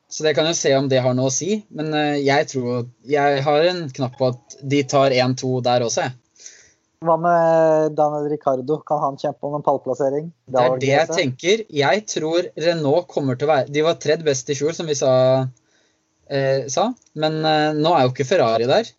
[0.09, 1.59] Så det kan jo se om det har noe å si.
[1.69, 6.07] Men eh, jeg tror Jeg har en knapp på at de tar 1-2 der også,
[6.07, 6.17] jeg.
[7.05, 8.81] Hva med Daniel Ricardo?
[8.83, 10.33] Kan han kjempe om en pallplassering?
[10.51, 11.61] Det er det jeg tenker.
[11.71, 14.97] Jeg tror Renault kommer til å være De var tredd best i fjor, som vi
[14.99, 15.13] sa.
[16.27, 16.89] Eh, sa.
[17.15, 18.91] Men eh, nå er jo ikke Ferrari der.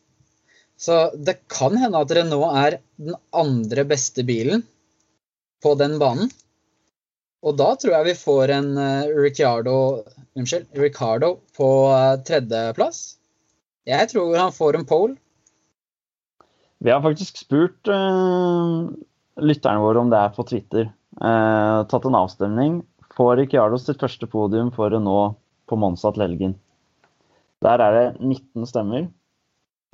[0.81, 4.63] Så det kan hende at Renault er den andre beste bilen
[5.61, 6.31] på den banen.
[7.45, 9.75] Og da tror jeg vi får en eh, Ricciardo
[10.37, 13.01] Unnskyld, Ricardo på eh, tredjeplass.
[13.89, 15.17] Jeg tror han får en pole.
[16.81, 18.89] Vi har faktisk spurt uh,
[19.37, 20.87] lytterne våre om det er på Twitter.
[21.21, 22.79] Uh, tatt en avstemning.
[23.17, 25.37] Får Ricciardo sitt første podium for Renault
[25.69, 26.55] på Monza til helgen?
[27.61, 29.11] Der er det 19 stemmer.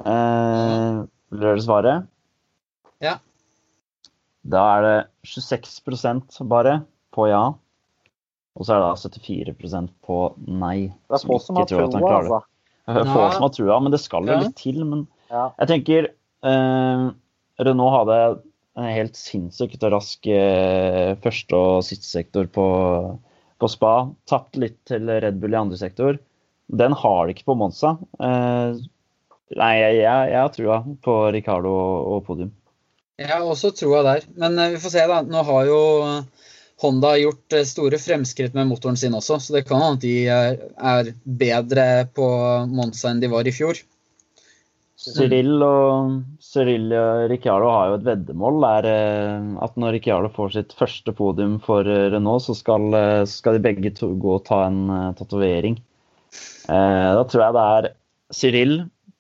[0.05, 0.99] Eh,
[1.33, 1.95] vil dere svare?
[3.05, 3.17] Ja.
[4.47, 6.81] Da er det 26% bare
[7.17, 7.45] på ja.
[8.57, 10.89] Og så er det da 74% på nei.
[11.09, 11.89] Det er få som har trua,
[12.21, 12.43] altså.
[12.87, 14.85] Få som har trua, men det skal jo litt til.
[14.87, 15.49] Men Ja.
[15.59, 16.07] jeg tenker
[16.47, 17.07] eh,
[17.67, 18.19] Renault hadde
[18.77, 22.67] en helt sinnssykt rask eh, første- og sistesektor på,
[23.59, 23.95] på spa.
[24.31, 26.21] Tapt litt til Red Bull i andre sektor.
[26.71, 27.97] Den har de ikke på Monza.
[28.21, 28.79] Eh,
[29.55, 31.73] nei, jeg, jeg, har trua på Ricardo
[32.17, 32.53] og, podium.
[33.21, 34.27] Jeg har også trua der.
[34.37, 35.23] Men eh, vi får se, da.
[35.25, 35.81] Nå har jo
[36.83, 40.59] Honda gjort eh, store fremskritt med motoren sin også, så det kan hende de er,
[40.77, 42.27] er bedre på
[42.73, 43.81] Monza enn de var i fjor.
[45.07, 46.89] Cyril og Cyril
[47.31, 52.09] Ricciardo har jo et veddemål eh, at når Ricciardo får sitt første podium for eh,
[52.13, 55.79] Renault, så skal, eh, skal de begge to gå og ta en tatovering
[56.67, 57.89] Eh, da tror jeg det er
[58.35, 58.77] Cyril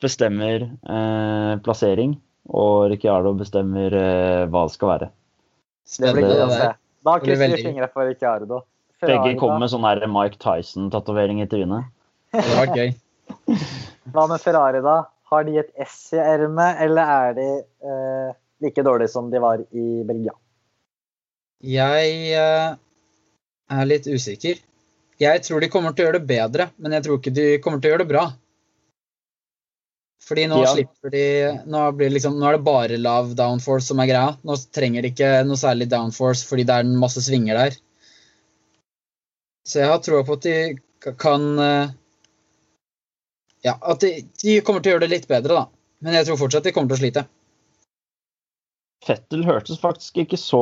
[0.07, 2.16] bestemmer eh, plassering,
[2.47, 5.11] og Ricciardo bestemmer eh, hva det skal være.
[5.87, 6.71] Det blir Spennende, gøy å se.
[7.07, 8.62] Da krysser vi fingra for Ricciardo.
[8.97, 11.92] Begge Ferrari, kommer med sånn her Mike Tyson-tatovering i trynet.
[12.33, 12.95] Det var gøy.
[14.14, 14.97] Hva med Ferrari, da?
[15.31, 19.62] Har de et S i ermet, eller er de eh, like dårlige som de var
[19.62, 20.33] i Belgia?
[21.66, 22.77] Jeg eh,
[23.77, 24.62] er litt usikker.
[25.21, 27.81] Jeg tror de kommer til å gjøre det bedre, men jeg tror ikke de kommer
[27.81, 28.25] til å gjøre det bra.
[30.26, 30.72] Fordi nå Ja.
[30.74, 31.24] slipper de
[31.70, 34.37] nå, blir liksom, nå er det bare lav downforce som er greia.
[34.42, 37.76] Nå trenger de ikke noe særlig downforce fordi det er en masse svinger der.
[39.66, 41.88] Så jeg har troa på at de kan eh,
[43.66, 45.66] Ja, at de, de kommer til å gjøre det litt bedre, da.
[46.02, 47.24] Men jeg tror fortsatt de kommer til å slite.
[49.07, 50.61] Fettel hørtes faktisk ikke så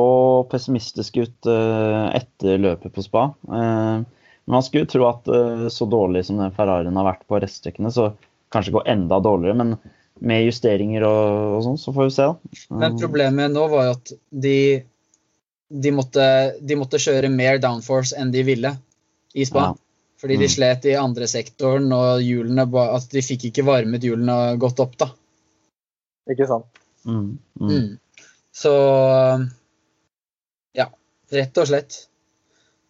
[0.49, 3.27] pessimistisk ut eh, etter løpet på spa.
[3.49, 4.05] Eh,
[4.45, 5.25] men man skulle tro at
[5.73, 8.11] så dårlig som den Ferrarien har vært på reststykkene, så
[8.55, 9.59] kanskje gå enda dårligere.
[9.61, 9.75] Men
[10.25, 12.27] med justeringer og, og sånn, så får vi se.
[12.31, 12.59] da.
[12.79, 14.57] Men Eh, problemet nå var jo at de,
[15.69, 16.27] de, måtte,
[16.63, 18.71] de måtte kjøre mer downforce enn de ville
[19.35, 19.69] i spa.
[19.69, 19.75] Ja.
[20.23, 20.53] Fordi de Mm.
[20.55, 22.63] slet i andre sektoren, og hjulene
[22.95, 24.95] at de fikk ikke varmet hjulene godt opp.
[24.97, 25.09] da.
[26.31, 26.65] Ikke sant?
[27.05, 27.69] mm, mm.
[27.69, 27.89] Mm.
[28.55, 28.71] Så
[30.79, 30.87] ja,
[31.35, 31.97] rett og slett.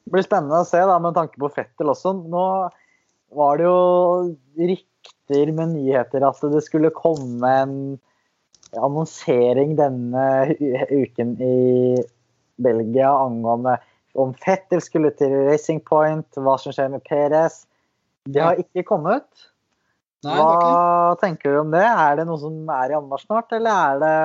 [0.05, 2.13] Det blir spennende å se da, med tanke på Fettel også.
[2.29, 2.43] Nå
[3.33, 7.77] var det jo rykter med nyheter at det skulle komme en
[8.75, 10.25] annonsering denne
[10.91, 11.95] uken i
[12.61, 13.77] Belgia angående
[14.15, 17.65] om Fettel skulle til Racing Point, hva som skjer med Perez.
[18.31, 19.27] Det har ikke kommet.
[20.25, 20.69] Nei, det ikke.
[20.71, 21.83] Hva tenker du om det?
[21.83, 24.15] Er det noe som er i anmarsj snart, eller er det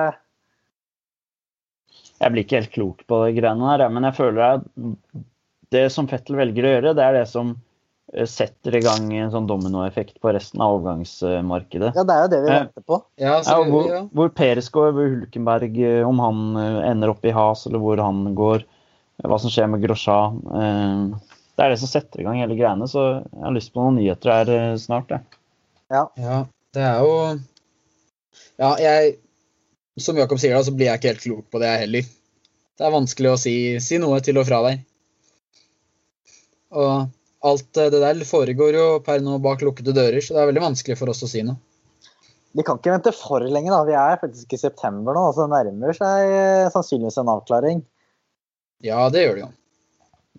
[2.21, 4.65] Jeg blir ikke helt klok på de greiene der, men jeg føler at
[5.75, 7.55] det som Fettel velger å gjøre, det er det som
[8.27, 11.93] setter i gang en sånn dominoeffekt på resten av overgangsmarkedet.
[11.95, 12.97] Ja, det er jo det vi Eh, venter på.
[13.21, 14.01] Ja, Ja, hvor, ja.
[14.11, 18.01] hvor Peres går, hvor Hulkenberg, eh, om han eh, ender opp i has, eller hvor
[18.03, 20.41] han går, eh, hva som skjer med Grosjean.
[20.51, 21.19] eh,
[21.55, 23.95] Det er det som setter i gang hele greiene, så jeg har lyst på noen
[23.99, 25.07] nyheter her eh, snart.
[25.11, 25.21] Jeg.
[25.91, 26.43] ja,
[26.73, 27.39] det er jo
[28.59, 29.17] Ja, jeg
[29.99, 32.01] Som Jakob sier, da, så blir jeg ikke helt klok på det, jeg heller.
[32.77, 34.79] Det er vanskelig å si, si noe til og fra der.
[36.71, 37.09] Og
[37.43, 40.97] alt det der foregår jo per nå bak lukkede dører, så det er veldig vanskelig
[40.99, 41.57] for oss å si noe.
[42.51, 43.71] Vi kan ikke vente for lenge.
[43.71, 43.83] da.
[43.87, 47.79] Vi er faktisk i september nå, så det nærmer seg eh, sannsynligvis en avklaring.
[48.83, 49.51] Ja, det gjør det jo.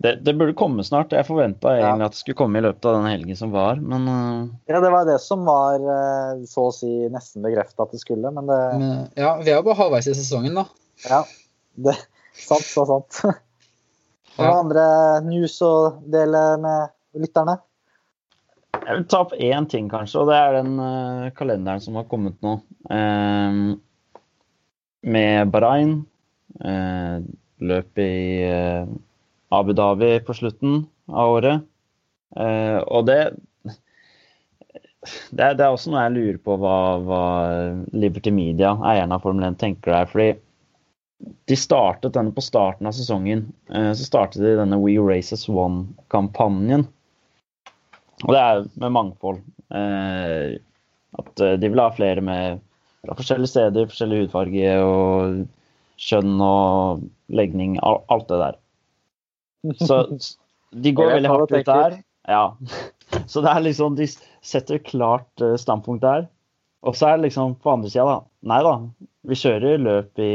[0.03, 1.11] Det, det burde komme snart.
[1.13, 1.87] Jeg forventa Ja.
[1.89, 4.79] egentlig at det skulle komme i løpet av den helgen som var, men eh, Ja,
[4.81, 8.45] Det var det som var eh, så å si nesten bekrefta at det skulle, men
[8.49, 10.65] det Men, ja, vi er jo bare halvveis i sesongen, da.
[11.09, 11.23] Ja.
[11.75, 11.97] Det,
[12.37, 13.21] sant så sant.
[14.33, 14.59] Du Ja.
[14.59, 14.85] andre
[15.27, 16.89] news å dele med
[17.21, 17.59] lytterne?
[18.83, 22.07] jeg vil ta opp én ting, kanskje, og det er den uh, kalenderen som har
[22.09, 22.57] kommet nå.
[22.89, 23.79] Um,
[25.03, 26.01] med Bahrain.
[26.59, 27.21] Uh,
[27.63, 28.89] løp i uh,
[29.53, 31.63] Abu Dhabi på slutten av året.
[32.33, 33.17] Eh, og det,
[35.29, 37.23] det er, det er også noe jeg lurer på hva, hva
[37.93, 40.09] Liberty Media, eierne av Formel 1, tenker der.
[40.09, 40.29] fordi
[41.45, 43.53] de startet denne på starten av sesongen.
[43.69, 46.87] eh, Så startet de denne We Races One-kampanjen.
[48.23, 49.41] Og det er med mangfold.
[49.73, 50.59] Eh,
[51.19, 52.61] at eh, de vil ha flere med
[53.03, 55.47] fra forskjellige steder, forskjellig hudfarge og
[55.99, 57.77] kjønn og legning.
[57.83, 58.59] Alt det der.
[59.83, 59.99] Så
[60.83, 61.97] de går veldig hardt ut der.
[62.27, 62.45] Ja.
[63.29, 64.07] Så det er liksom, de
[64.41, 66.25] setter klart standpunkt der.
[66.83, 68.15] Og så er det liksom på andre sida, da.
[68.49, 68.71] Nei da,
[69.29, 70.31] vi kjører løp i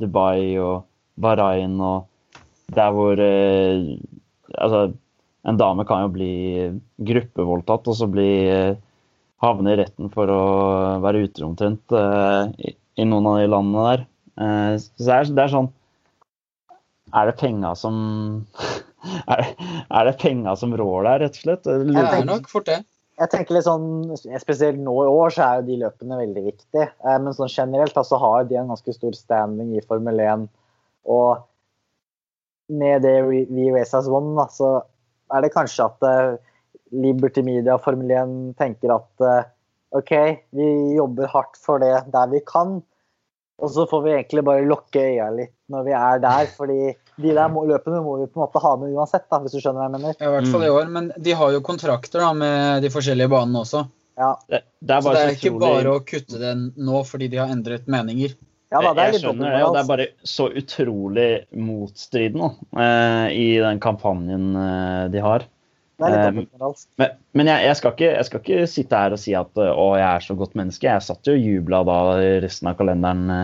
[0.00, 0.84] Dubai og
[1.20, 2.10] Bahrain og
[2.74, 3.96] der hvor eh,
[4.54, 4.92] Altså,
[5.48, 6.32] en dame kan jo bli
[7.08, 8.76] gruppevoldtatt og så bli eh,
[9.42, 10.42] havne i retten for å
[11.02, 14.04] være utro omtrent eh, i, i noen av de landene der.
[14.44, 15.70] Eh, så det er, det er sånn
[17.14, 17.96] Er det penga som
[19.34, 19.44] er,
[19.88, 21.66] er det penga som rår der, rett og slett?
[21.66, 22.80] Det er nok fort det.
[23.14, 24.10] Jeg tenker litt sånn,
[24.42, 26.88] Spesielt nå i år så er jo de løpene veldig viktige.
[26.90, 30.48] Eh, Men sånn generelt altså, har de en ganske stor standing i Formel 1.
[31.14, 31.44] Og
[32.74, 34.80] med det vi Race As One, da, så
[35.34, 36.34] er det kanskje at eh,
[36.94, 39.46] Liberty Media og Formel 1 tenker at eh,
[39.94, 40.12] OK,
[40.58, 42.80] vi jobber hardt for det der vi kan.
[43.62, 47.34] Og så får vi egentlig bare lukke øya litt når vi er der, fordi de
[47.36, 49.82] der må- løpene må vi på en måte ha med uansett, da, hvis du skjønner
[49.82, 50.16] hva jeg mener.
[50.18, 50.88] Ja, I hvert fall i år.
[50.96, 53.84] Men de har jo kontrakter da med de forskjellige banene også.
[54.18, 57.00] Ja, Det, det er Så det er så ikke utrolig bare å kutte den nå
[57.06, 58.34] fordi de har endret meninger.
[58.74, 63.26] ja da, det er jeg skjønner det, og det er bare så utrolig motstridende eh,
[63.34, 65.46] i den kampanjen eh, de har.
[66.02, 66.30] Eh.
[66.98, 69.70] Men, men jeg, jeg, skal ikke, jeg skal ikke sitte her og si at eh,
[69.70, 70.88] å, jeg er så godt menneske.
[70.90, 71.98] Jeg satt jo og jubla da
[72.42, 73.34] resten av kalenderen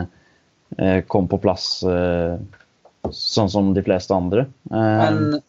[0.78, 2.38] eh, kom på plass, eh,
[3.09, 4.40] sånn som de fleste andre.
[4.70, 4.76] Eh,
[5.11, 5.40] Men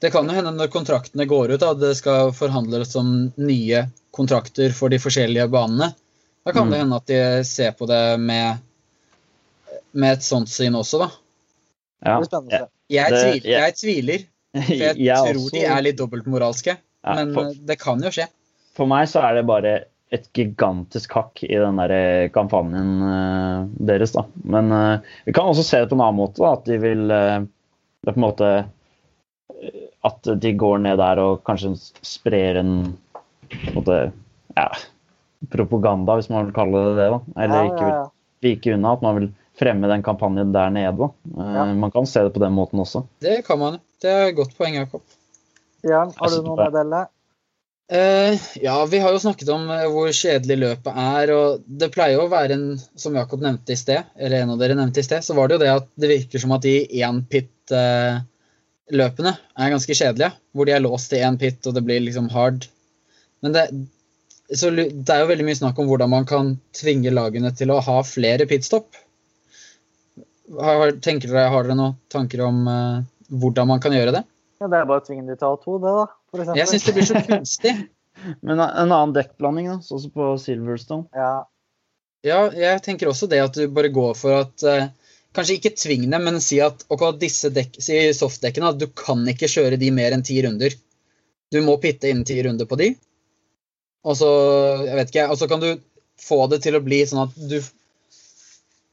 [0.00, 4.72] det kan jo hende når kontraktene går ut, at det skal forhandles om nye kontrakter
[4.74, 5.94] for de forskjellige banene.
[6.44, 6.70] Da kan Mm.
[6.72, 8.58] det hende at de ser på det med,
[9.92, 11.10] med et sånt syn også, da.
[12.04, 12.66] ja.
[12.90, 14.18] Jeg, Det- tviler, jeg- jeg tviler,
[14.52, 16.76] for jeg, jeg tror også- de er litt dobbeltmoralske.
[17.04, 18.26] ja, Men for, det kan jo skje.
[18.74, 23.68] for meg så er det bare et gigantisk hakk i den der eh, kampanjen eh,
[23.88, 24.26] deres, da.
[24.44, 26.52] Men eh, vi kan også se det på en annen måte, da.
[26.58, 28.50] At de vil Det er på en måte
[30.04, 32.74] At de går ned der og kanskje sprer en
[33.52, 33.96] en måte,
[34.56, 34.68] ja,
[35.52, 37.08] propaganda, hvis man vil kalle det det.
[37.12, 37.18] da.
[37.44, 37.98] Eller Ja, ikke ja,
[38.40, 38.92] vil vike unna.
[38.96, 39.26] At man vil
[39.60, 40.96] fremme den kampanjen der nede.
[40.96, 41.08] da.
[41.36, 41.66] Ja.
[41.74, 43.04] Man kan se det på den måten også.
[43.20, 43.78] Det kan man.
[44.00, 45.02] Det er et godt poeng, Jakob.
[45.84, 47.06] Jan, har du sitter noe
[48.62, 52.24] ja, vi har jo snakket om eh, hvor kjedelig løpet er, og det pleier jo
[52.26, 55.20] å være en Som Jakob nevnte i sted, eller en av dere nevnte i sted,
[55.24, 60.32] så var det jo det at det virker som at de én-pit-løpene er ganske kjedelige.
[60.52, 62.58] Hvor de er låst i én pit, og det blir liksom hard.
[63.44, 63.64] Men det,
[64.54, 67.84] så det er jo veldig mye snakk om hvordan man kan tvinge lagene til å
[67.84, 68.88] ha flere pitstop.
[70.52, 72.98] Har, tenker dere, har dere noen tanker om eh,
[73.32, 74.24] hvordan man kan gjøre det?
[74.62, 76.06] Ja, det er bare å tvinge de til å ha to, det, da.
[76.30, 76.54] For.
[76.54, 77.72] Jeg syns det blir så kunstig.
[78.46, 81.08] Men en annen dekkblanding, da, sånn som på Silverstone.
[81.16, 81.32] Ja,
[82.22, 84.84] Ja, jeg tenker også det at du bare går for at uh,
[85.32, 89.22] Kanskje ikke tving dem, men si at ok, disse dekk, si softdekkene at du kan
[89.32, 90.74] ikke kjøre de mer enn ti runder.
[91.48, 92.90] Du må pitte innen ti runder på de.
[94.04, 94.28] Og så
[94.84, 95.70] jeg vet ikke, og så kan du
[96.20, 97.62] få det til å bli sånn at du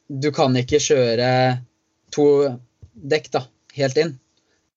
[0.09, 1.27] Du kan ikke kjøre
[2.15, 2.23] to
[3.11, 3.43] dekk da,
[3.77, 4.15] helt inn.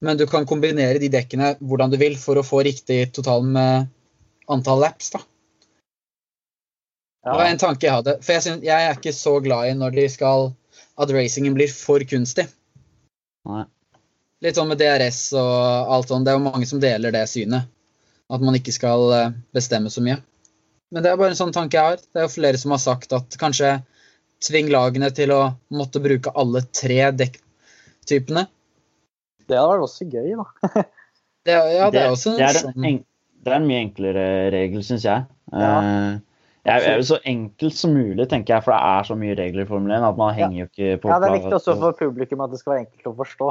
[0.03, 3.91] Men du kan kombinere de dekkene hvordan du vil for å få riktig total med
[4.51, 5.13] antall laps.
[5.15, 5.23] da.
[7.23, 8.17] Det var en tanke jeg hadde.
[8.23, 10.51] For jeg, synes, jeg er ikke så glad i når de skal
[11.01, 12.45] At racingen blir for kunstig.
[13.49, 13.63] Nei.
[14.45, 16.27] Litt sånn med DRS og alt sånt.
[16.27, 17.71] Det er jo mange som deler det synet.
[18.33, 20.19] At man ikke skal eh, bestemme så mye.
[20.93, 22.03] Men det er bare en sånn tanke jeg har.
[22.03, 23.79] Det er jo flere som har sagt at kanskje
[24.45, 25.41] tving lagene til å
[25.73, 28.45] måtte bruke alle tre dekktypene.
[29.51, 30.85] Det hadde vært også gøy, da.
[31.43, 32.99] Det, ja, det er også det, en er sånn en, en,
[33.43, 35.25] det er en mye enklere regel, syns jeg.
[35.51, 35.71] Ja.
[35.73, 36.21] Eh,
[36.63, 39.65] jeg er jo så enkelt som mulig, tenker jeg, for det er så mye regler
[39.65, 41.99] i Formel 1 at man henger jo ikke på Ja, Det er viktig også for
[41.99, 43.49] publikum at det skal være enkelt å forstå.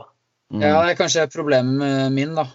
[0.55, 0.63] Mm.
[0.63, 2.47] Ja, det er kanskje problemet min, da.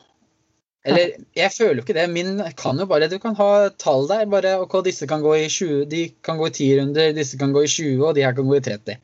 [0.87, 2.07] Eller jeg føler jo ikke det.
[2.14, 4.24] Min kan jo bare Du kan ha tall der.
[4.30, 7.53] bare, ok, Disse kan gå i 20, de kan gå i 10 runder, disse kan
[7.53, 8.97] gå i 20, og de her kan gå i 30.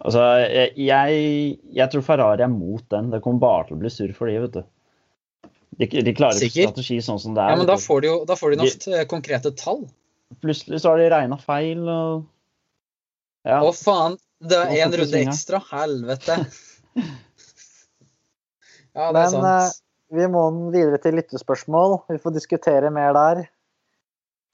[0.00, 0.22] Altså,
[0.80, 3.10] jeg, jeg, tror Ferrari er mot den.
[3.12, 4.62] Det kommer bare til å bli surr for de, vet du.
[5.80, 6.70] De, de klarer ikke Sikker?
[6.70, 7.52] strategi sånn som det er.
[7.52, 9.84] Ja, men da får de jo da får de De- noen eh, konkrete tall.
[10.40, 12.26] Plutselig så har de regna feil og
[13.48, 13.60] Ja.
[13.64, 14.18] Å, faen!
[14.40, 15.60] Det er én runde ekstra.
[15.72, 16.38] Helvete.
[18.90, 19.82] Ja, det Men er sant.
[20.10, 20.40] vi må
[20.74, 22.00] videre til lyttespørsmål.
[22.10, 23.42] Vi får diskutere mer der.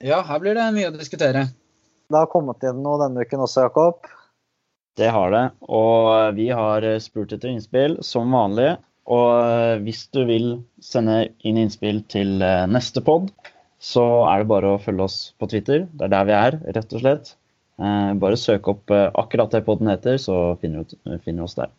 [0.05, 1.47] Ja, her blir det mye å diskutere.
[2.07, 4.05] Det har kommet inn noe denne uken også, Jakob.
[4.97, 5.43] Det har det.
[5.69, 8.75] Og vi har spurt etter innspill som vanlig.
[9.07, 10.47] Og hvis du vil
[10.83, 13.29] sende inn innspill til eh, neste pod,
[13.79, 15.85] så er det bare å følge oss på Twitter.
[15.93, 17.31] Det er der vi er, rett og slett.
[17.79, 21.71] Eh, Bare søk opp eh, akkurat det podden heter, så finner du oss der.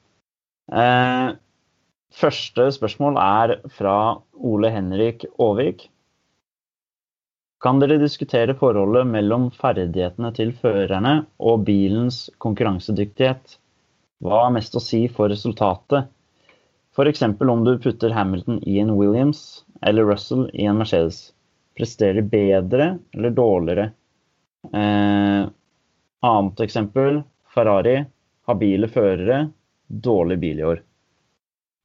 [0.73, 1.37] Eh,
[2.19, 3.95] Første spørsmål er fra
[4.41, 5.91] Ole Henrik Aavik.
[7.59, 13.57] Kan dere diskutere forholdet mellom ferdighetene til førerne og bilens konkurransedyktighet?
[14.23, 16.07] Hva har mest å si for resultatet?
[16.95, 17.25] F.eks.
[17.27, 21.33] om du putter Hamilton i en Williams eller Russell i en Mercedes.
[21.79, 23.91] Presterer bedre eller dårligere?
[24.71, 25.43] Eh,
[26.31, 27.23] annet eksempel
[27.55, 28.01] Ferrari.
[28.49, 29.49] Habile førere,
[29.87, 30.83] dårlig bil i år.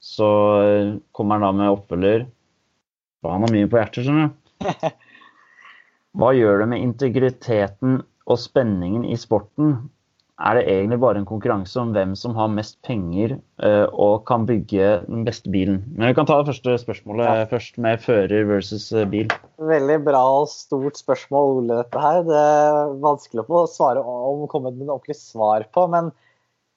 [0.02, 0.30] Så
[0.62, 2.28] eh, kommer han da med oppfølger.
[3.26, 4.94] Han har mye på hjertet, skjønner du.
[6.14, 7.98] Hva gjør det med integriteten
[8.30, 9.76] og spenningen i sporten?
[10.34, 14.46] Er det egentlig bare en konkurranse om hvem som har mest penger eh, og kan
[14.48, 15.80] bygge den beste bilen?
[15.94, 17.44] Men vi kan ta det første spørsmålet Ja.
[17.50, 19.30] først, med fører versus eh, bil.
[19.62, 22.22] Veldig bra og stort spørsmål, Ole, dette her.
[22.26, 26.10] Det er vanskelig å få svare om komme med noe ordentlig svar på, men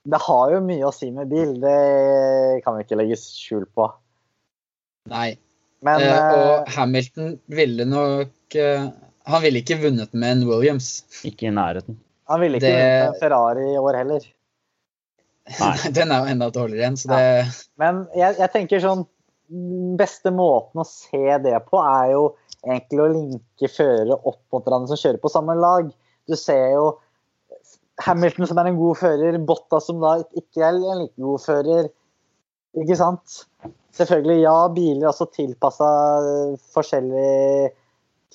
[0.07, 1.57] det har jo mye å si med bil.
[1.61, 3.89] Det kan vi ikke legge skjul på.
[5.09, 5.31] Nei.
[5.85, 8.87] Men eh, eh, og Hamilton ville nok eh,
[9.27, 11.03] Han ville ikke vunnet med en Williams.
[11.27, 11.99] Ikke i nærheten.
[12.27, 14.25] han ville ikke det- vunnet med en Ferrari i år heller.
[15.59, 15.75] Nei.
[15.97, 17.21] Den er jo enda dårligere igjen, så det
[17.79, 19.05] Men jeg, jeg tenker sånn
[19.97, 22.23] beste måten å se det på, er jo
[22.67, 25.87] egentlig å linke førere opp mot hverandre som kjører på samme lag.
[26.27, 26.89] Du ser jo
[28.03, 31.87] Hamilton som er en god fører, Botta som da ikke er en like god fører.
[32.77, 33.39] Ikke sant?
[33.97, 35.87] Selvfølgelig, ja, biler er også tilpassa
[36.75, 37.71] forskjellige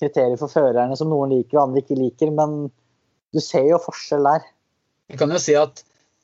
[0.03, 2.67] kriterier for førerne som noen liker og andre ikke liker, men
[3.33, 4.45] du ser jo forskjell der.
[5.13, 5.83] Vi kan jo si at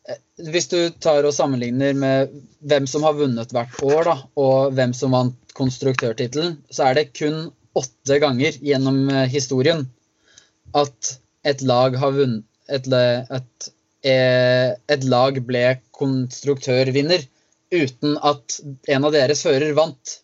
[0.09, 0.21] eh,
[0.51, 2.35] hvis du tar og sammenligner med
[2.69, 7.11] hvem som har vunnet hvert år, da, og hvem som vant konstruktørtittelen, så er det
[7.19, 7.49] kun
[7.79, 9.87] åtte ganger gjennom eh, historien
[10.77, 11.17] at
[11.49, 13.69] et lag har vunnet et, et,
[14.05, 15.67] eh, et lag ble
[15.97, 17.25] konstruktørvinner
[17.73, 18.59] uten at
[18.93, 20.19] en av deres fører vant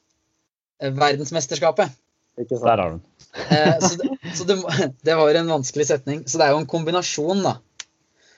[0.84, 1.92] verdensmesterskapet.
[2.40, 2.66] Ikke sant.
[2.66, 3.02] Der har du den.
[3.34, 4.56] Eh, så, det, så det,
[5.06, 6.22] det, var en vanskelig setning.
[6.26, 7.56] Så det er jo en kombinasjon, da.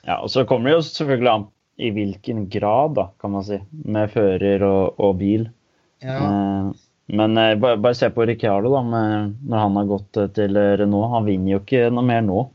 [0.07, 3.59] Ja, og så kommer det jo selvfølgelig an i hvilken grad, da, kan man si,
[3.85, 5.49] med fører og, og bil.
[6.01, 6.21] Ja.
[7.07, 11.11] men bare, bare, se på Ricciardo, da, med, når han har gått til Renault.
[11.13, 12.47] Han vinner jo ikke noe mer nå.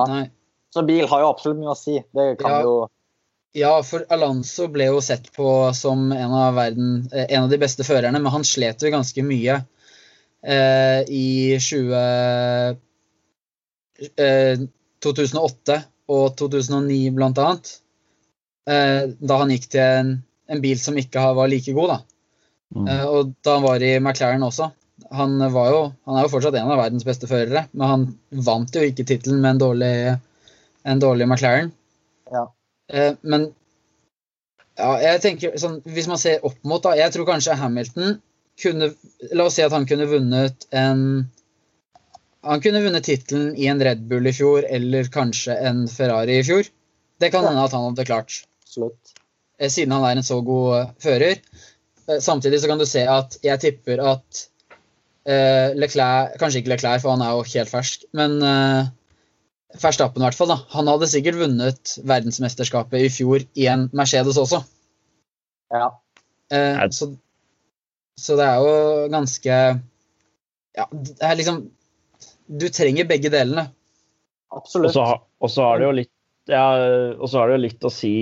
[0.00, 0.24] Nei.
[0.70, 1.98] Så bil har jo absolutt mye å si.
[2.14, 2.64] Det kan ja.
[2.64, 2.74] jo
[3.52, 7.58] ja, for Alonso ble jo sett på som en av, verden, eh, en av de
[7.58, 9.56] beste førerne, men han slet jo ganske mye
[10.46, 12.78] eh, i 20,
[14.16, 14.64] eh,
[15.04, 15.78] 2008
[16.10, 17.72] og 2009 blant annet.
[18.70, 20.14] Eh, da han gikk til en,
[20.50, 22.00] en, bil som ikke var like god, da.
[22.76, 22.86] Mm.
[22.86, 24.70] Eh, og da han var i McLaren også.
[25.16, 28.02] Han, var jo, han er jo fortsatt en av verdens beste førere, men han
[28.46, 29.94] vant jo ikke tittelen med en dårlig
[30.82, 31.72] en dårlig McLaren.
[32.30, 32.44] Ja.
[32.92, 33.50] Eh, men
[34.78, 38.16] ja, jeg tenker sånn, hvis man ser opp mot, da Jeg tror kanskje Hamilton
[38.62, 38.92] kunne
[39.34, 41.00] La oss si at han kunne vunnet en
[42.46, 46.44] Han kunne vunnet tittelen i en Red Bull i fjor, eller kanskje en Ferrari i
[46.46, 46.68] fjor.
[47.20, 48.38] Det kan hende at han hadde klart.
[48.64, 49.12] Slutt.
[49.60, 51.42] Eh, siden han er en så god eh, fører.
[52.24, 54.46] Samtidig så kan du se at jeg tipper at
[55.76, 58.40] Leclerc Kanskje ikke Leclerc, for han er jo helt fersk, men
[59.78, 60.50] Verstappen, i hvert fall.
[60.50, 60.58] da.
[60.74, 64.64] Han hadde sikkert vunnet verdensmesterskapet i fjor i en Mercedes også.
[65.70, 65.92] Ja.
[66.50, 67.12] Eh, så,
[68.18, 69.58] så, det er jo ganske
[70.78, 71.60] Ja, det er liksom
[72.46, 73.68] Du trenger begge delene.
[74.50, 74.96] Absolutt.
[74.96, 76.14] Og så har det jo litt
[76.50, 76.64] ja,
[77.14, 78.14] og så har det jo litt å si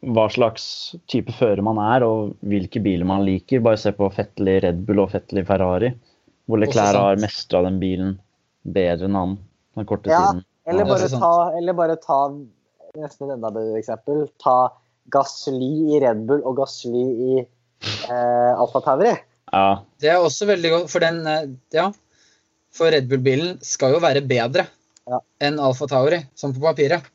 [0.00, 0.64] hva slags
[1.10, 3.62] type fører man er, og hvilke biler man liker.
[3.62, 5.92] Bare se på Fettel Red Bull og Fettel Ferrari,
[6.48, 8.16] hvor Leclerc har mestra den bilen
[8.64, 9.36] bedre enn han
[9.76, 10.42] den korte ja, tiden.
[10.70, 12.20] Eller bare, ta, eller bare ta
[12.98, 14.24] nesten et enda bedre eksempel.
[14.42, 14.72] Ta
[15.12, 17.44] Gasly i Red Bull og Gasly i
[17.82, 19.14] eh, Alfa Tauri.
[19.50, 19.64] Ja.
[20.00, 21.90] Det er også veldig godt, for den eh, Ja.
[22.70, 24.62] For Red Bull-bilen skal jo være bedre
[25.10, 25.18] ja.
[25.42, 27.08] enn Alfa Tauri, som på papiret.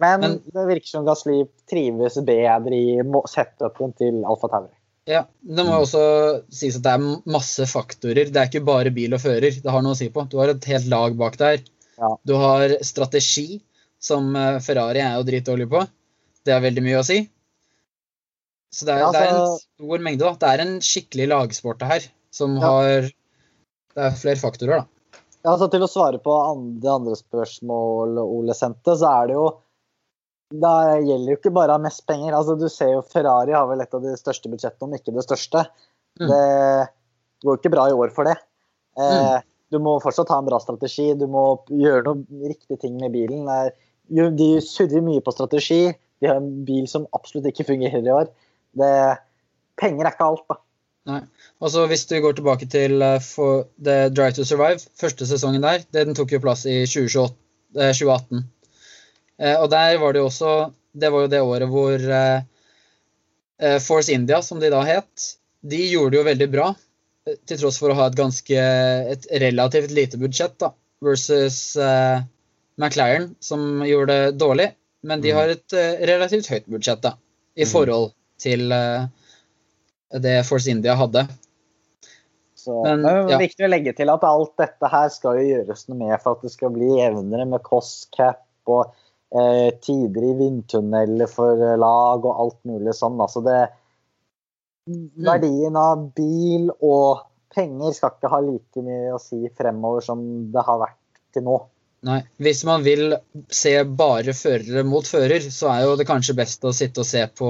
[0.00, 2.96] Men, Men, det virker som Gasli trives bedre i
[3.28, 4.72] setupen til Alfa Tauri.
[5.06, 6.00] Ja, Det må også
[6.50, 8.32] sies at det er masse faktorer.
[8.32, 10.24] Det er ikke bare bil og fører det har noe å si på.
[10.32, 11.60] Du har et helt lag bak der
[11.96, 12.10] ja.
[12.22, 13.60] Du har strategi,
[14.00, 15.84] som eh, Ferrari er jo dritdårlig på.
[16.44, 17.22] Det har veldig mye å si.
[18.74, 20.24] Så det er, ja, altså, det er, en stor mengde.
[20.24, 20.32] da.
[20.40, 22.66] Det er en skikkelig lagsport det her, som ja.
[22.66, 23.06] har
[23.96, 25.20] Det er flere faktorer, da.
[25.46, 26.34] Ja, altså Til å svare på
[26.82, 29.46] det andre spørsmål Ole sendte, så er det jo
[30.54, 32.30] det gjelder jo ikke bare mest penger.
[32.38, 35.24] altså Du ser jo Ferrari har vel et av de største budsjettene, om ikke det
[35.26, 35.64] største.
[36.22, 36.28] Mm.
[36.30, 36.44] Det
[37.42, 38.36] går ikke bra i år for det.
[38.94, 39.42] Eh, mm
[39.74, 41.10] du må fortsatt ha en bra strategi.
[41.18, 43.48] Du må gjøre noe riktige ting med bilen.
[44.08, 45.80] De surrer mye på strategi.
[46.22, 48.30] De har en bil som absolutt ikke fungerer i år.
[48.76, 48.92] Det,
[49.80, 50.60] penger er ikke alt, da.
[51.06, 51.20] Nei.
[51.62, 53.22] Altså, hvis du går tilbake til uh,
[53.78, 57.36] The Drive to Survive, første sesongen der, den tok jo plass i 2028,
[57.78, 58.42] uh, 2018.
[59.38, 60.52] Uh, og der var det jo også
[60.96, 62.44] Det var jo det året hvor eh,
[63.60, 65.26] eh, Force India, som de da het,
[65.60, 66.70] de gjorde det jo veldig bra
[67.44, 68.62] til tross for å ha et ganske
[69.12, 70.70] et relativt lite budsjett, da,
[71.04, 72.22] versus uh,
[72.80, 74.70] McLaren, som gjorde det dårlig.
[75.04, 75.36] Men de mm.
[75.36, 77.12] har et uh, relativt høyt budsjett da,
[77.58, 77.72] i mm.
[77.74, 79.06] forhold til uh,
[80.22, 81.26] det Force India hadde.
[82.56, 83.40] Så, Men, det er ja.
[83.40, 86.46] viktig å legge til at alt dette her skal jo gjøres noe med for at
[86.46, 88.90] det skal bli jevnere med cost cap og
[89.30, 93.20] eh, tider i vindtunneler for lag og alt mulig sånn.
[93.22, 93.60] Altså det,
[94.86, 95.08] Mm.
[95.18, 97.24] verdien av bil og
[97.54, 100.20] penger skal ikke ha like mye å si fremover som
[100.54, 101.00] det har vært
[101.34, 101.56] til nå.
[102.06, 102.20] Nei.
[102.38, 103.16] Hvis man vil
[103.50, 107.24] se bare førere mot fører, så er jo det kanskje best å sitte og se
[107.34, 107.48] på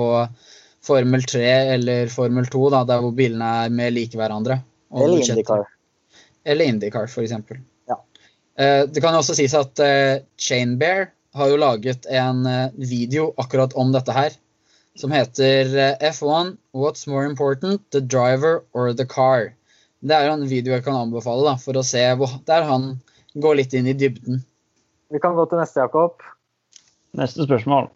[0.87, 1.43] Formel 3
[1.75, 4.61] eller Formel 2, da, der hvor bilene er mer like hverandre.
[4.95, 5.67] Eller IndyCar.
[6.47, 7.35] Eller IndyCar, f.eks.
[7.91, 8.01] Ja.
[8.59, 13.75] Eh, det kan også sies at eh, Chainbear har jo laget en eh, video akkurat
[13.77, 14.37] om dette her.
[14.97, 19.53] som heter eh, F1 What's more important, the driver or the car?
[20.01, 22.97] Det er jo en video jeg kan anbefale da, for å se hvor, der han
[23.35, 24.43] går litt inn i dybden.
[25.13, 26.23] Vi kan gå til neste, Jakob.
[27.17, 27.89] Neste spørsmål.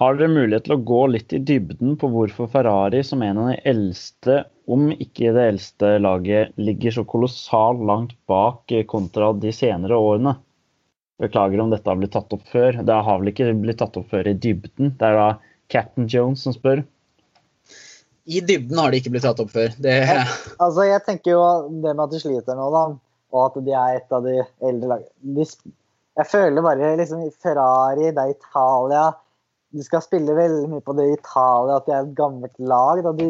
[0.00, 3.50] Har dere mulighet til å gå litt i dybden på hvorfor Ferrari som en av
[3.50, 9.52] de eldste, om ikke det eldste laget, ligger så kolossalt langt bak eh, kontra de
[9.52, 10.32] senere årene?
[11.20, 12.80] Beklager om dette har blitt tatt opp før.
[12.80, 14.94] Det har vel ikke blitt tatt opp før i dybden.
[14.96, 15.28] Det er da
[15.70, 16.82] Captain Jones som spør.
[18.24, 19.74] I dybden har det ikke blitt tatt opp før.
[19.76, 19.96] Det,
[20.56, 21.42] Altså, jeg tenker jo
[21.82, 22.86] det med at de sliter nå, da,
[23.36, 28.24] og at de er et av de eldre lagene Jeg føler bare liksom Ferrari, det
[28.24, 29.10] er Italia
[29.72, 33.00] De skal spille veldig mye på det i Italia, at de er et gammelt lag.
[33.04, 33.28] Da de,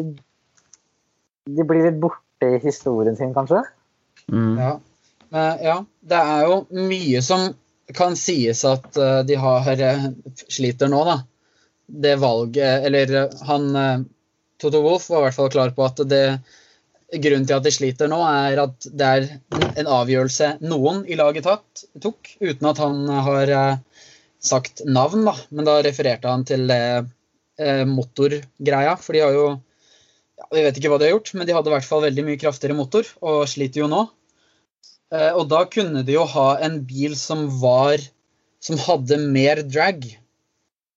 [1.47, 3.63] de blir litt borte i historien sin, kanskje?
[4.31, 4.57] Mm.
[4.59, 4.73] ja.
[5.33, 5.77] Men, ja.
[5.99, 7.47] Det er jo mye som
[7.97, 10.09] kan sies at eh, de har eh,
[10.47, 11.21] sliter nå, da.
[11.83, 14.05] Det valget Eller eh, han
[14.61, 16.25] Toto Wolff var i hvert fall klar på at det
[17.19, 19.25] grunnen til at de sliter nå, er at det er
[19.81, 23.51] en avgjørelse noen i laget tatt, tok, uten at han har
[24.43, 25.35] sagt navn, da.
[25.51, 26.81] Men da refererte han til det
[27.59, 31.47] eh, motorgreia, for de har jo ja, Vi vet ikke hva de har gjort, men
[31.47, 34.03] de hadde i hvert fall veldig mye kraftigere motor, og sliter jo nå.
[35.13, 38.01] Eh, og da kunne de jo ha en bil som var
[38.63, 40.05] Som hadde mer drag,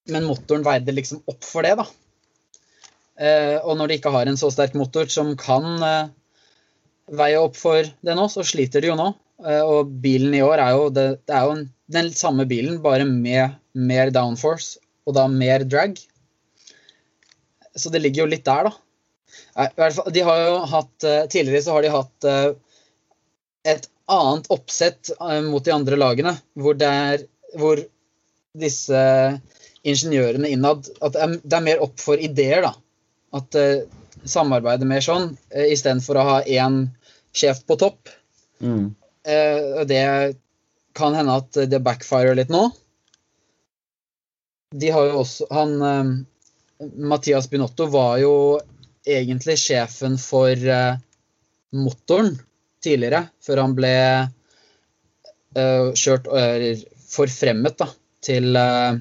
[0.06, 1.86] men motoren veide liksom opp for det, da.
[3.16, 6.12] Eh, og når de ikke har en så sterk motor som kan eh,
[7.16, 9.08] veie opp for det nå, så sliter de jo nå.
[9.44, 12.80] Eh, og bilen i år er jo, det, det er jo en, den samme bilen,
[12.82, 15.98] bare med mer downforce og da mer drag.
[17.76, 18.74] Så det ligger jo litt der, da.
[19.56, 22.48] Nei, i hvert fall, de har jo hatt, eh, Tidligere så har de hatt eh,
[23.72, 27.26] et annet oppsett eh, mot de andre lagene, hvor, det er,
[27.58, 27.82] hvor
[28.56, 29.02] disse
[29.86, 32.74] ingeniørene innad At det er, er mer opp for ideer, da.
[33.36, 36.86] At samarbeide samarbeidet mer sånn, istedenfor å ha én
[37.36, 38.08] sjef på topp.
[38.64, 38.88] Mm.
[39.86, 39.98] Det
[40.96, 42.68] kan hende at det backfirer litt nå.
[44.74, 46.14] De har jo også Han eh,
[46.98, 48.32] Mathias Binotto var jo
[49.06, 50.98] egentlig sjefen for eh,
[51.76, 52.34] motoren
[52.84, 53.92] tidligere, før han ble
[55.56, 57.86] eh, kjørt eller forfremmet da,
[58.26, 58.96] til uh,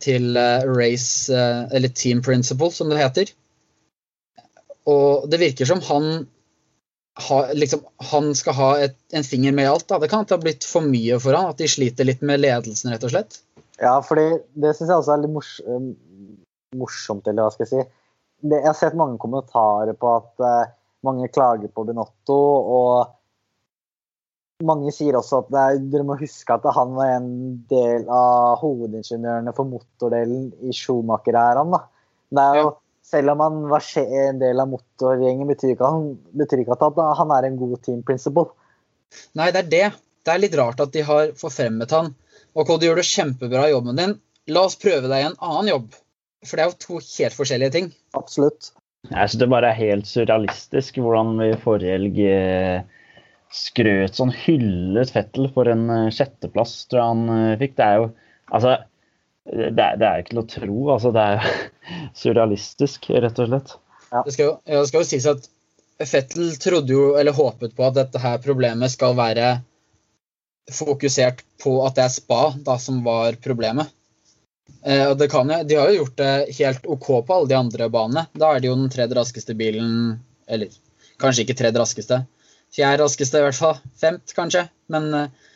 [0.00, 0.34] til
[0.66, 3.30] race Eller team principle, som det heter.
[4.90, 6.26] Og det virker som han
[7.14, 7.80] har, liksom,
[8.10, 9.88] han skal ha et, en finger med i alt.
[9.88, 9.98] Da.
[9.98, 13.06] Det kan ha blitt for mye for han, at de sliter litt med ledelsen, rett
[13.06, 13.40] og slett.
[13.80, 14.28] Ja, fordi
[14.60, 15.54] det syns jeg også er litt mors
[16.76, 17.86] morsomt, eller hva skal jeg si.
[18.40, 20.70] Det, jeg har sett mange kommentarer på at uh,
[21.06, 23.16] mange klager på Binotto, og
[24.66, 27.30] mange sier også at er, dere må huske at han var en
[27.70, 31.76] del av hovedingeniørene for motordelen i Schumacher-æraen.
[32.30, 32.76] Det er jo, Ja.
[33.10, 37.32] Selv om han var en del av motorgjengen, betyr ikke, han, betyr ikke at han
[37.34, 38.52] er en god team principle.
[39.38, 39.86] Nei, det er det.
[40.26, 42.12] Det er litt rart at de har forfremmet han.
[42.54, 44.14] Ok, du gjør det kjempebra i jobben din.
[44.50, 45.98] La oss prøve deg i en annen jobb.
[46.46, 47.90] For det er jo to helt forskjellige ting.
[48.16, 48.70] Absolutt.
[49.08, 52.82] Jeg synes det bare er helt surrealistisk hvordan vi forrige helg eh,
[53.54, 57.78] skrøt sånn hyllet Fettel for en eh, sjetteplass, tror jeg han eh, fikk.
[57.80, 58.10] Det er jo
[58.50, 58.72] Altså,
[59.50, 60.80] det er, det er ikke til å tro.
[60.94, 61.48] Altså, det er
[62.22, 63.72] surrealistisk, rett og slett.
[64.10, 65.50] Det skal jo, ja, det skal jo sies at
[66.00, 69.58] Fettel trodde jo, eller håpet på at dette her problemet skal være
[70.72, 73.90] fokusert på at det er spa da, som var problemet.
[74.80, 77.58] Eh, og det kan jo, De har jo gjort det helt OK på alle de
[77.58, 78.26] andre banene.
[78.32, 80.72] Da er det jo den tredje raskeste bilen Eller
[81.20, 82.22] kanskje ikke tredje raskeste.
[82.72, 83.80] Fjerde raskeste, i hvert fall.
[84.00, 84.64] Femt, kanskje.
[84.90, 85.48] Men eh,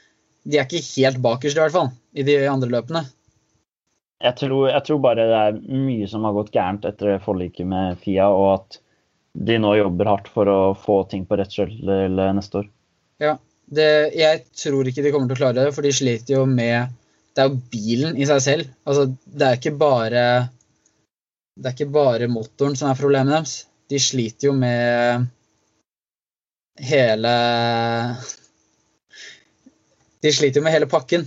[0.44, 3.06] de er ikke helt bakerst, i hvert fall, i de andre løpene.
[4.22, 7.98] Jeg tror, jeg tror bare det er mye som har gått gærent etter forliket med
[8.00, 8.78] Fia, og at
[9.34, 11.72] de nå jobber hardt for å få ting på rett kjøl
[12.36, 12.68] neste år.
[13.22, 13.34] Ja,
[13.66, 16.92] det, jeg tror ikke de kommer til å klare det, for de sliter jo med
[17.34, 18.72] Det er jo bilen i seg selv.
[18.86, 20.24] Altså, det er ikke bare
[21.58, 23.54] Det er ikke bare motoren som er problemet deres.
[23.90, 25.26] De sliter jo med
[26.80, 27.32] hele
[30.22, 31.26] De sliter jo med hele pakken.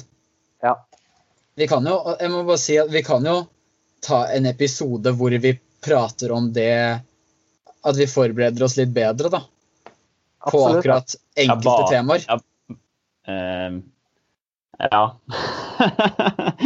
[1.57, 3.39] Vi kan jo Jeg må bare si at vi kan jo
[4.05, 6.69] ta en episode hvor vi prater om det
[7.83, 9.41] At vi forbereder oss litt bedre, da.
[10.47, 10.77] På Absolutt.
[10.85, 12.21] akkurat enkelte Ja, ba- temaer.
[12.27, 12.35] Ja.
[13.27, 13.71] Uh,
[14.77, 15.17] ja.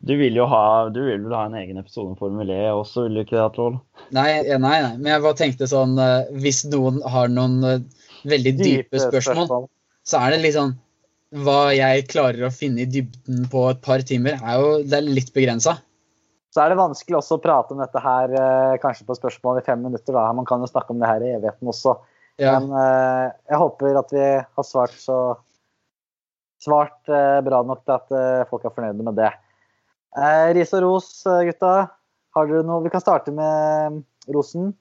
[0.00, 3.14] du vil jo ha Du vil ha en egen episode om Formel E også, vil
[3.18, 3.76] du ikke det, Troll?
[4.14, 7.80] Nei, nei, nei, men jeg bare tenkte sånn eh, Hvis noen har noen eh,
[8.30, 9.66] veldig dype spørsmål,
[10.06, 10.74] så er det litt sånn
[11.34, 15.08] Hva jeg klarer å finne i dybden på et par timer, er jo det er
[15.08, 15.78] litt begrensa.
[16.54, 19.64] Så er det vanskelig også å prate om dette her eh, kanskje på spørsmål i
[19.66, 20.14] fem minutter.
[20.14, 20.28] da.
[20.36, 21.96] Man kan jo snakke om det her i evigheten også.
[22.38, 22.54] Ja.
[22.60, 25.18] Men eh, jeg håper at vi har svart så
[26.62, 29.32] svart eh, bra nok til at folk er fornøyde med det.
[30.14, 31.74] Eh, ris og ros, gutta.
[32.34, 34.72] Har dere noe Vi kan starte med rosen.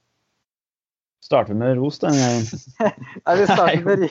[1.23, 2.63] Starter med ros denne gangen.
[3.25, 4.05] Nei, vi starter med,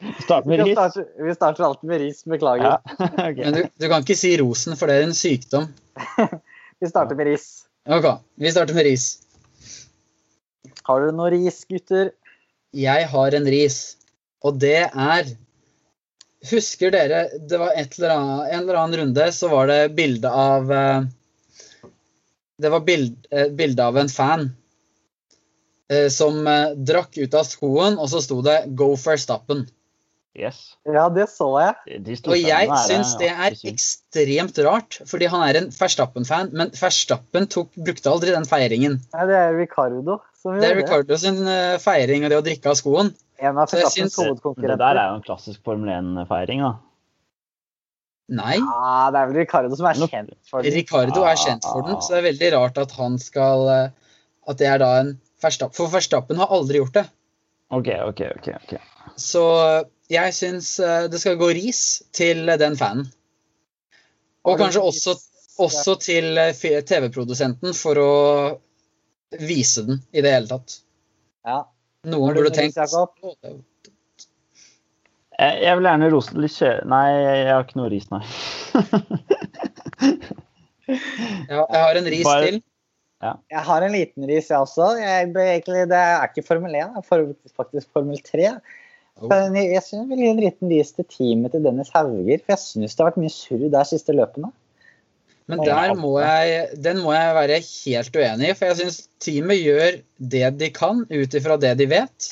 [0.00, 0.96] vi med ris.
[1.18, 2.24] vi starter alltid med ris.
[2.24, 2.64] Beklager.
[2.64, 2.82] Ja.
[3.12, 3.44] okay.
[3.44, 5.68] Men du, du kan ikke si rosen, for det er en sykdom.
[6.80, 7.66] Vi starter med ris.
[7.88, 8.06] Ok,
[8.40, 9.04] vi starter med ris.
[10.88, 12.12] Har dere noe ris, gutter?
[12.72, 13.78] Jeg har en ris,
[14.40, 15.32] og det er
[16.48, 20.30] Husker dere det var et eller annet, en eller annen runde, så var det bilde
[20.32, 21.02] av eh,
[22.56, 24.46] Det var bild, eh, bilde av en fan
[25.92, 26.40] eh, som
[26.80, 29.66] drakk ut av skoen, og så sto det 'Go Verstappen'.
[30.38, 30.76] Yes.
[30.86, 32.02] Ja, det så jeg.
[32.06, 37.48] De Og jeg syns det er ekstremt rart, fordi han er en Verstappen-fan, men Verstappen
[37.50, 39.00] tok, brukte aldri den feiringen.
[39.16, 42.38] Nei, det er Ricardo som Det er det er Ricardo sin eh, feiring og det
[42.38, 43.10] å drikke av skoen.
[43.42, 46.72] En av Verstappens syns- Det der er jo en klassisk Formel 1-feiring, da.
[48.30, 48.56] Nei.
[48.62, 50.76] Ja, det er vel Ricardo som er kjent for den.
[50.78, 54.12] Ricardo er kjent for den, så det er veldig rart at han skal eh,
[54.46, 55.74] At det er da en Verstappen.
[55.74, 57.08] For Verstappen har aldri gjort det.
[57.74, 58.48] OK, OK, OK.
[58.62, 58.78] ok.
[59.18, 59.42] Så
[60.10, 61.80] jeg syns eh, det skal gå ris
[62.16, 63.06] til den fanen.
[64.48, 65.14] Og kanskje også,
[65.60, 66.54] også til eh,
[66.88, 68.12] TV-produsenten for å
[69.38, 70.80] vise den i det hele tatt.
[71.46, 71.60] Ja.
[72.08, 73.12] Noen Har du burde tenkt Jakob?
[73.22, 73.66] «Å, det er jo-
[75.40, 76.70] Jeg, vil gjerne rose litt kjø...
[76.90, 78.24] Nei, jeg har ikke noe ris, nei.
[80.90, 82.60] Ja, jeg har en ris Bare- til.
[83.20, 84.86] Jeg har en liten ris, jeg også.
[84.98, 88.48] Jeg, egentlig, det er ikke Formel 1, det er faktisk Formel 3.
[89.20, 89.28] Oh.
[89.52, 92.96] Jeg, jeg vil gi en liten ris til teamet til Dennis Hauger, for jeg syns
[92.96, 94.48] det har vært mye surr der siste løpene.
[95.50, 99.60] Men der må jeg, den må jeg være helt uenig i, for jeg syns teamet
[99.60, 99.98] gjør
[100.32, 102.30] det de kan ut ifra det de vet.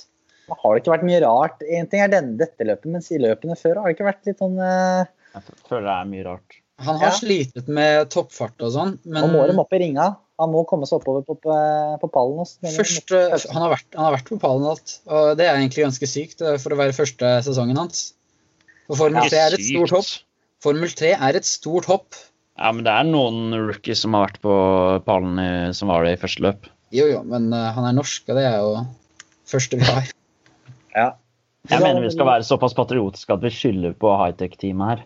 [0.49, 1.67] Det har det ikke vært mye rart.
[1.67, 4.41] En ting er denne, dette løpet, mens i løpene før har det ikke vært litt
[4.41, 5.05] sånn uh...
[5.35, 6.61] Jeg føler det er mye rart.
[6.87, 7.17] Han har Ja.
[7.19, 10.17] slitet med toppfart og sånn, men Nå må de opp i ringa.
[10.39, 11.55] Han må komme seg oppover på, på,
[11.99, 12.39] på pallen.
[12.45, 12.61] Også.
[12.63, 15.83] først, eh, han, har vært, han har vært på pallen alt, og det er egentlig
[15.89, 18.13] ganske sykt eh, for å være første sesongen hans.
[18.87, 20.13] For Formel 3 er et stort hopp.
[20.63, 22.15] Formel 3 er et stort hopp.
[22.59, 24.55] Ja, men det er noen rookies som har vært på
[25.07, 26.71] pallen i, som var det i første løp.
[26.95, 28.87] Jo, jo, men eh, han er norsk, og det er jo
[29.51, 30.07] første vi har.
[30.99, 31.13] Ja.
[31.69, 35.03] Jeg mener vi skal være såpass patriotiske at vi skylder på high-tech-teamet her.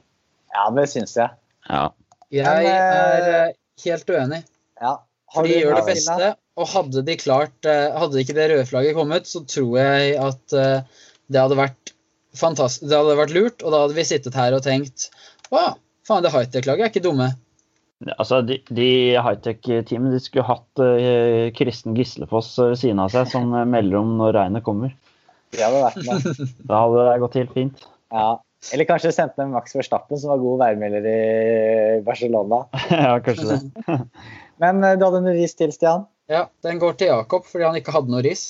[0.55, 1.29] ja, det syns jeg.
[1.69, 1.87] Ja.
[2.33, 3.55] Jeg eh, er eh,
[3.85, 4.43] helt uenig.
[4.83, 4.97] Ja.
[5.33, 8.97] For de gjør det beste, og hadde de klart eh, Hadde ikke det røde flagget
[8.99, 11.95] kommet, så tror jeg at eh, det hadde vært
[12.37, 12.89] fantastisk.
[12.91, 15.09] Det hadde vært lurt, og da hadde vi sittet her og tenkt
[15.53, 15.73] Å,
[16.09, 17.31] faen, det high-tech-laget er ikke dumme.
[18.17, 18.89] Altså, de, de
[19.23, 24.17] high-tech-teamene de skulle hatt uh, Kristen Gislefoss ved siden av seg, som eh, melder om
[24.19, 24.95] når regnet kommer.
[25.53, 26.57] Det hadde vært med.
[26.71, 27.85] Da hadde det gått helt fint.
[28.13, 28.31] Ja.
[28.71, 32.63] Eller kanskje sendte dem Max Verstappen, som var god værmelder i Barcelona.
[32.91, 33.97] ja, kanskje det.
[34.63, 36.07] Men eh, du hadde en ris til, Stian?
[36.31, 38.45] Ja, den går til Jakob fordi han ikke hadde noe ris.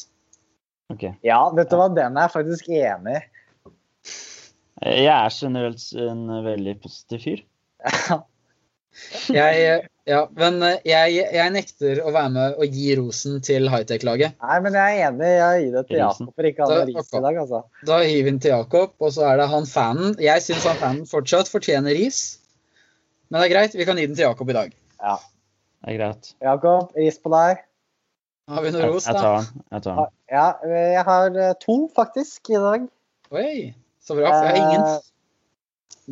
[0.93, 1.07] Ok.
[1.25, 3.23] Ja, vet du hva, den er jeg faktisk enig i.
[4.83, 7.43] Jeg er generelt en veldig positiv fyr.
[9.33, 14.37] Jeg, ja, men eh, jeg, jeg nekter å være med og gi rosen til high-tech-laget.
[14.43, 15.31] Nei, men jeg er enig.
[15.33, 17.63] Jeg gir det til Jakob for ikke han har ris i dag, altså.
[17.89, 20.15] Da gir vi den til Jakob, og så er det han fanen.
[20.23, 22.23] Jeg syns han fanen fortsatt fortjener ris.
[23.31, 24.75] Men det er greit, vi kan gi den til Jakob i dag.
[25.01, 25.19] Ja.
[25.83, 26.33] Det er greit.
[26.45, 27.63] Jakob, ris på deg.
[28.53, 29.23] Har vi noe Jeg, ros, jeg da?
[29.23, 29.63] tar den.
[29.73, 30.13] Jeg tar den.
[30.33, 30.47] Ja,
[30.93, 32.85] jeg har eh, to faktisk i dag.
[33.33, 33.55] Oi,
[34.03, 34.29] så bra.
[34.35, 35.09] For jeg har ingen.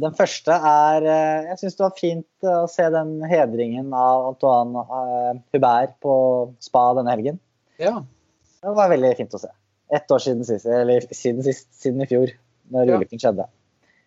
[0.01, 4.29] Den første er eh, Jeg syns det var fint eh, å se den hedringen av
[4.31, 6.15] Antoine eh, Hubert på
[6.63, 7.41] spa denne helgen.
[7.83, 7.97] Ja.
[8.61, 9.51] Det var veldig fint å se.
[9.91, 12.31] Ett år siden sist, eller siden, sist, siden i fjor,
[12.71, 12.99] når Ja.
[13.01, 13.49] ulykken skjedde.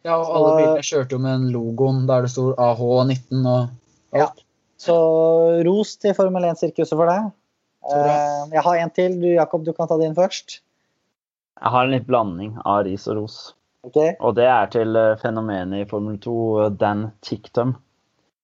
[0.08, 3.70] ja, og alle bilene kjørte jo med en logoen der det sto AH19 og
[4.20, 4.30] Ja.
[4.84, 4.96] Så
[5.66, 7.20] ros til Formel 1-sirkuset for det.
[7.92, 9.20] Eh, Jeg har en til.
[9.20, 10.60] Du, Jakob, du kan ta din først.
[11.62, 13.38] Jeg har en litt blanding av ris og ros.
[13.84, 13.98] Ok?
[14.24, 17.76] Og det er til eh, fenomenet i Formel 2, eh, Dan Ticktum.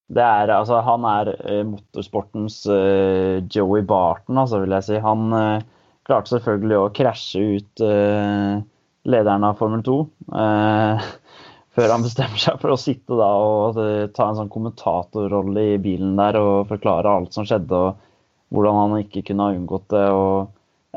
[0.10, 4.98] Det er, altså, han er eh, motorsportens uh, Joey Barton, altså, vil jeg si.
[5.04, 5.62] Han uh,
[6.10, 8.58] klarte selvfølgelig å krasje ut uh,
[9.10, 9.98] lederen av Formel 2.
[10.42, 11.10] eh,
[11.78, 13.78] før han bestemmer seg for å sitte da og
[14.16, 19.04] ta en sånn kommentatorrolle i bilen der og forklare alt som skjedde, og hvordan han
[19.06, 20.08] ikke kunne ha unngått det.
[20.12, 20.50] og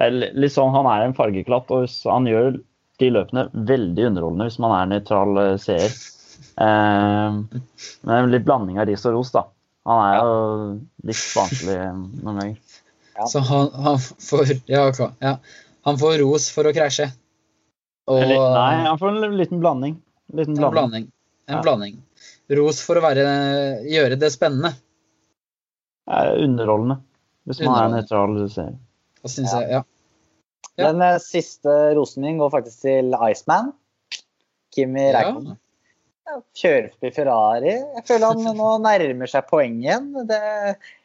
[0.03, 2.57] eller, litt sånn, Han er en fargeklatt, og han gjør
[3.03, 5.95] de løpene veldig underholdende hvis man er nøytral eh, seer.
[6.63, 7.41] Eh,
[8.09, 9.47] men litt blanding av ris og ros, da.
[9.89, 10.37] Han er jo
[11.11, 11.79] litt vanskelig
[12.23, 12.79] noen ganger.
[13.19, 13.27] Ja.
[13.29, 15.37] Så han, han får ja, ok, ja.
[15.89, 17.09] Han får ros for å krasje.
[18.11, 19.97] Og Eller, nei, han får en liten blanding.
[20.33, 20.63] En blanding.
[20.65, 21.05] en blanding.
[21.51, 21.63] En Ja.
[21.67, 21.99] blanding.
[22.59, 23.23] Ros for å være,
[23.91, 24.73] gjøre det spennende.
[26.07, 27.01] Ja, underholdende.
[27.47, 28.03] Hvis man er Underholdende.
[28.03, 28.73] nøytral seer.
[29.23, 29.61] Da Ja.
[29.61, 29.83] jeg, ja.
[30.77, 30.89] Ja.
[30.89, 33.73] Den eh, siste rosen min går faktisk til Iceman.
[34.75, 35.19] Kimi Ja.
[35.19, 35.59] Räikkönen.
[36.57, 37.73] Kjører forbi Ferrari.
[37.99, 40.13] Jeg føler han nå nærmer seg poeng igjen.
[40.29, 40.39] Det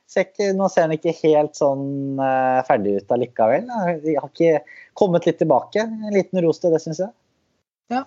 [0.08, 3.68] ser ikke, nå ser han ikke helt sånn eh, ferdig ut allikevel.
[4.06, 5.84] Jeg har ikke kommet litt tilbake.
[5.84, 7.12] En liten ros til det, syns jeg.
[7.92, 8.06] Ja,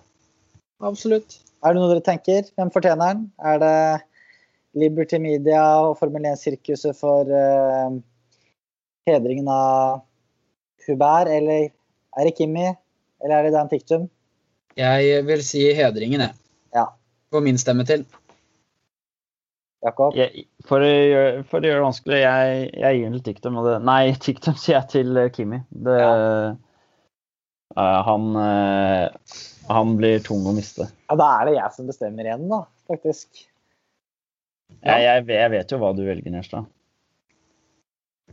[0.81, 1.37] Absolutt.
[1.61, 2.47] Er det noe dere tenker?
[2.57, 3.27] Hvem fortjener den?
[3.45, 3.75] Er det
[4.81, 7.93] Liberty Media og Formel 1-sirkuset for uh,
[9.09, 10.01] hedringen av
[10.87, 12.69] Hubert, eller er det Kimi?
[13.21, 14.09] Eller er det Dan Tiktum?
[14.77, 16.37] Jeg vil si hedringen, jeg.
[16.75, 16.87] Ja.
[17.31, 18.05] Får min stemme til.
[19.81, 20.13] Jakob?
[20.15, 23.61] Jeg, for, å gjøre, for å gjøre det vanskelig, jeg, jeg gir den til Tiktum.
[23.61, 25.61] Og det, nei, Tiktum sier jeg til eh, Kimi.
[25.87, 26.51] Det, eh,
[28.09, 29.39] han, uh,
[29.71, 30.89] han blir tung å miste.
[31.09, 33.47] Ja, da er det jeg som bestemmer igjen, da, faktisk.
[34.81, 36.69] Jeg, jeg, jeg vet jo hva du velger, Njerstad.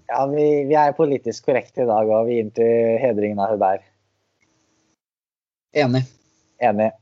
[0.06, 3.84] Ja, vi, vi er politisk korrekte i dag, og vi gir til hedringen av Hubert.
[5.76, 6.04] Enig.
[6.64, 6.92] Enig.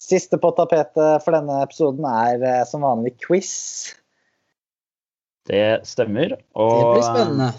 [0.00, 3.52] Siste på tapetet for denne episoden er eh, som vanlig quiz.
[5.50, 6.36] Det stemmer.
[6.36, 7.50] Det blir spennende.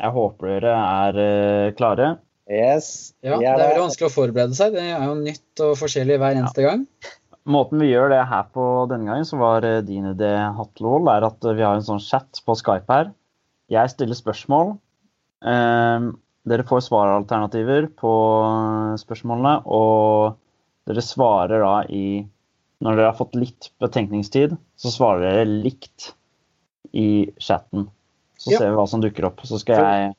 [0.00, 2.12] jeg håper dere er eh, klare.
[2.50, 4.74] Yes, Ja, det er veldig vanskelig å forberede seg.
[4.74, 6.84] Det er jo nytt og forskjellig hver eneste gang.
[7.50, 11.26] Måten vi gjør det her på denne gangen, som var eh, din idé, Hatlol, er
[11.30, 13.12] at eh, vi har en sånn chat på Skype her.
[13.70, 14.74] Jeg stiller spørsmål.
[15.46, 16.08] Eh,
[16.50, 18.12] dere får svaralternativer på
[19.00, 20.36] spørsmålene, og
[20.90, 22.26] dere svarer da i
[22.80, 26.14] Når dere har fått litt betenkningstid, så svarer dere likt
[26.96, 27.90] i chatten.
[28.40, 28.58] Så Ja.
[28.58, 29.42] ser vi hva som dukker opp.
[29.44, 30.14] Så skal jeg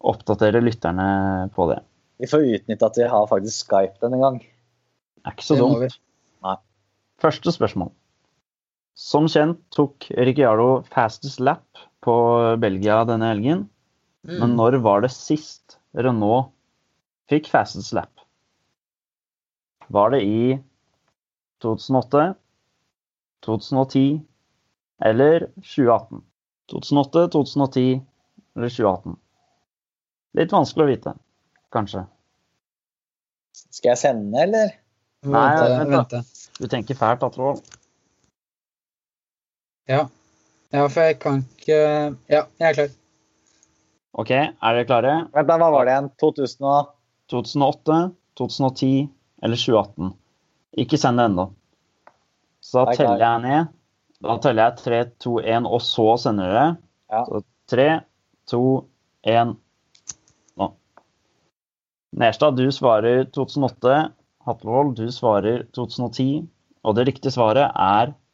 [0.00, 1.82] oppdatere lytterne på det.
[2.20, 4.38] Vi får utnytte at vi har faktisk Skype denne gang.
[4.38, 5.98] Det er ikke så Det dumt.
[6.44, 6.56] Nei.
[7.18, 7.90] Første spørsmål.
[8.94, 11.66] Som kjent tok Ricciardo fastest lap
[12.04, 12.14] på
[12.62, 13.68] Belgia denne helgen.
[14.22, 14.56] Men Mm.
[14.56, 16.50] når var det sist Renault
[17.30, 18.10] fikk fastest lap?
[19.88, 20.58] Var det i
[21.62, 22.34] 2008,
[23.46, 24.20] 2010
[25.00, 26.22] eller 2018?
[26.68, 28.02] 2008, 2010
[28.56, 29.16] eller 2018?
[30.36, 31.14] Litt vanskelig å vite,
[31.72, 32.04] kanskje.
[33.54, 34.74] Skal jeg sende, eller?
[35.24, 36.20] Nei, vente, vent da.
[36.60, 37.62] Du tenker fælt, Atrvold.
[39.88, 40.04] Ja.
[40.74, 41.78] Ja, for jeg kan ikke
[42.28, 42.96] Ja, jeg er klar.
[44.18, 45.14] OK, er dere klare?
[45.34, 46.10] Vent, da, hva var det igjen?
[46.18, 46.90] 2000 og
[47.30, 47.98] 2008,
[48.40, 48.90] 2010
[49.46, 50.12] eller 2018.
[50.82, 51.46] Ikke send det ennå.
[52.64, 53.72] Så da er teller jeg ned.
[54.26, 56.66] Da teller jeg 3, 2, 1, og så sender dere.
[57.12, 57.22] Ja.
[57.28, 57.88] Så 3,
[58.50, 58.62] 2,
[59.36, 59.54] 1
[60.58, 60.70] nå.
[62.18, 63.98] Nerstad, du svarer 2008.
[64.48, 66.48] Hatlevold, du svarer 2010.
[66.82, 68.24] Og det riktige svaret er 2010.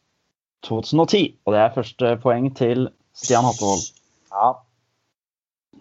[0.71, 3.85] Og det er første poeng til Stian Hattevold.
[4.33, 4.53] Ja.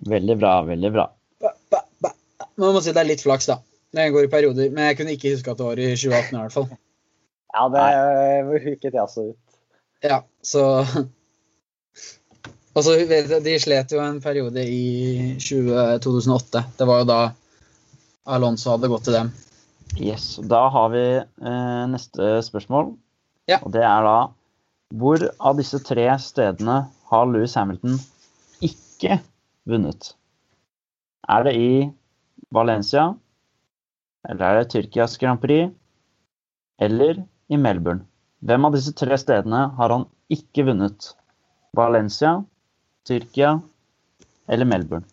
[0.10, 1.06] Veldig bra, veldig bra.
[1.42, 2.12] Ba, ba, ba.
[2.60, 3.60] Man må si det er litt flaks, da.
[3.94, 4.72] Det går i perioder.
[4.74, 6.70] Men jeg kunne ikke huske at det var i 2018 i hvert fall.
[7.54, 9.40] ja, det huket jeg også ut.
[10.04, 10.64] Ja, så
[12.74, 16.64] Og så vet jeg, De slet jo en periode i 20, 2008.
[16.80, 17.22] Det var jo da
[18.34, 19.32] Alonso hadde gått til dem.
[20.02, 22.96] Yes, Da har vi eh, neste spørsmål.
[23.50, 23.60] Ja.
[23.62, 24.18] Og det er da
[24.94, 27.96] Hvor av disse tre stedene har Louis Hamilton
[28.64, 29.20] ikke
[29.70, 30.12] vunnet?
[31.30, 31.70] Er det i
[32.54, 33.08] Valencia?
[34.30, 35.72] Eller er det Tyrkias Grand Prix?
[36.82, 38.06] Eller i Melbourne?
[38.44, 41.14] Hvem av disse tre stedene har han ikke vunnet?
[41.78, 42.36] Valencia,
[43.08, 43.56] Tyrkia
[44.52, 45.08] eller Melbourne?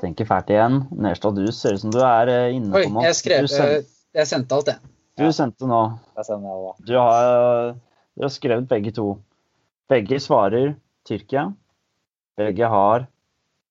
[0.00, 0.82] Tenker fælt igjen.
[1.00, 3.04] Nerstad, du ser ut som du er eh, inne på noe.
[3.08, 4.78] jeg skrev Du sendte- eh, Jeg sendte alt, jeg.
[5.16, 5.80] du sendte nå.
[6.86, 7.72] Du har,
[8.16, 9.16] du har skrevet begge to.
[9.88, 10.74] Begge svarer
[11.06, 11.52] Tyrkia.
[12.36, 13.06] Begge har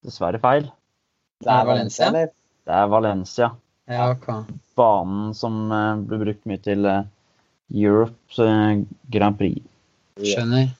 [0.05, 0.69] dessverre feil.
[1.43, 2.11] Det er Valencia?
[2.11, 3.51] Det er Valencia.
[3.85, 4.55] Ja, okay.
[4.79, 7.03] Banen som eh, ble brukt mye til eh,
[7.75, 9.59] Europe eh, Grand Prix.
[10.23, 10.71] Skjønner.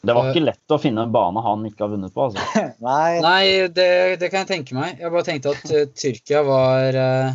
[0.00, 2.30] Det var ikke lett å finne en bane han ikke har vunnet på.
[2.30, 2.64] altså.
[2.88, 3.90] Nei, Nei, det,
[4.20, 4.96] det kan jeg tenke meg.
[4.98, 7.32] Jeg bare tenkte at uh, Tyrkia var uh,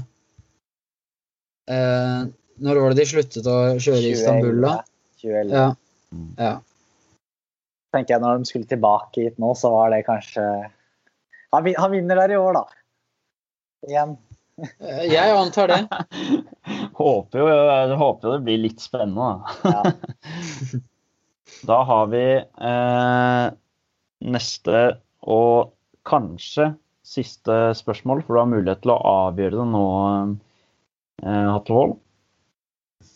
[1.69, 2.25] uh,
[2.65, 4.79] Når var det de sluttet å kjøre i Istanbul, da?
[5.21, 5.53] 2011.
[5.53, 5.67] Ja.
[6.39, 6.53] Ja.
[7.95, 10.43] tenker jeg når de skulle tilbake hit nå, så var det kanskje
[11.55, 12.65] Han, han vinner der i år, da.
[13.87, 14.15] Igjen.
[14.81, 15.81] Eh, Jeg antar det.
[16.99, 17.45] Håper jo,
[17.99, 19.37] håper jo det blir litt spennende.
[19.63, 19.71] da.
[19.71, 20.81] Ja.
[21.65, 23.45] Da har vi eh,
[24.25, 24.81] neste
[25.25, 25.71] og
[26.05, 26.71] kanskje
[27.05, 28.97] siste spørsmål, for du har mulighet til å
[29.29, 29.83] avgjøre det nå,
[31.23, 31.95] eh, Hatlevold.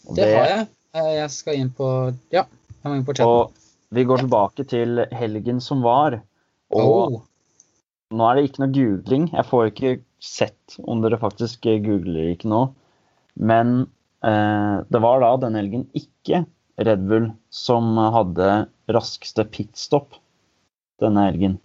[0.07, 0.67] Og Det har jeg.
[0.97, 1.89] Eh, Jeg skal inn på
[2.33, 2.45] Ja,
[3.25, 3.53] Og
[3.95, 6.19] vi går tilbake til helgen som var.
[6.69, 7.21] Og Oh.
[8.13, 9.29] nå er det ikke noe googling.
[9.33, 12.61] Jeg får ikke sett om dere faktisk googler ikke nå.
[13.39, 13.87] Men
[14.23, 16.43] eh, det var da denne helgen ikke
[16.79, 20.15] Red Bull som hadde raskeste pitstop
[21.01, 21.57] denne helgen.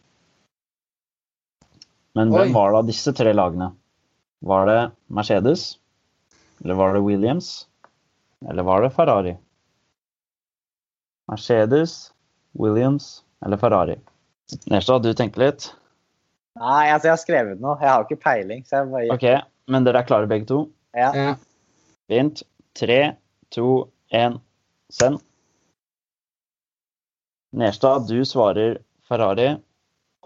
[2.14, 2.38] Men Oi.
[2.44, 3.72] hvem var da disse tre lagene?
[4.44, 5.78] Var det Mercedes?
[6.62, 7.66] Eller var det Williams?
[8.48, 9.36] Eller var det Ferrari?
[11.30, 12.12] Mercedes,
[12.52, 13.96] Williams eller Ferrari?
[14.70, 15.70] Nerstad, du tenker litt?
[16.60, 17.78] Nei, altså jeg har skrevet noe.
[17.80, 18.62] Jeg har ikke peiling.
[18.68, 19.26] Så jeg bare OK,
[19.72, 20.64] men dere er klare begge to?
[20.96, 21.10] ja.
[21.16, 21.34] Ja.
[22.12, 22.42] Fint.
[22.76, 23.14] Tre,
[23.54, 24.40] to, én,
[24.92, 25.20] send.
[27.54, 29.54] Nerstad, du svarer Ferrari.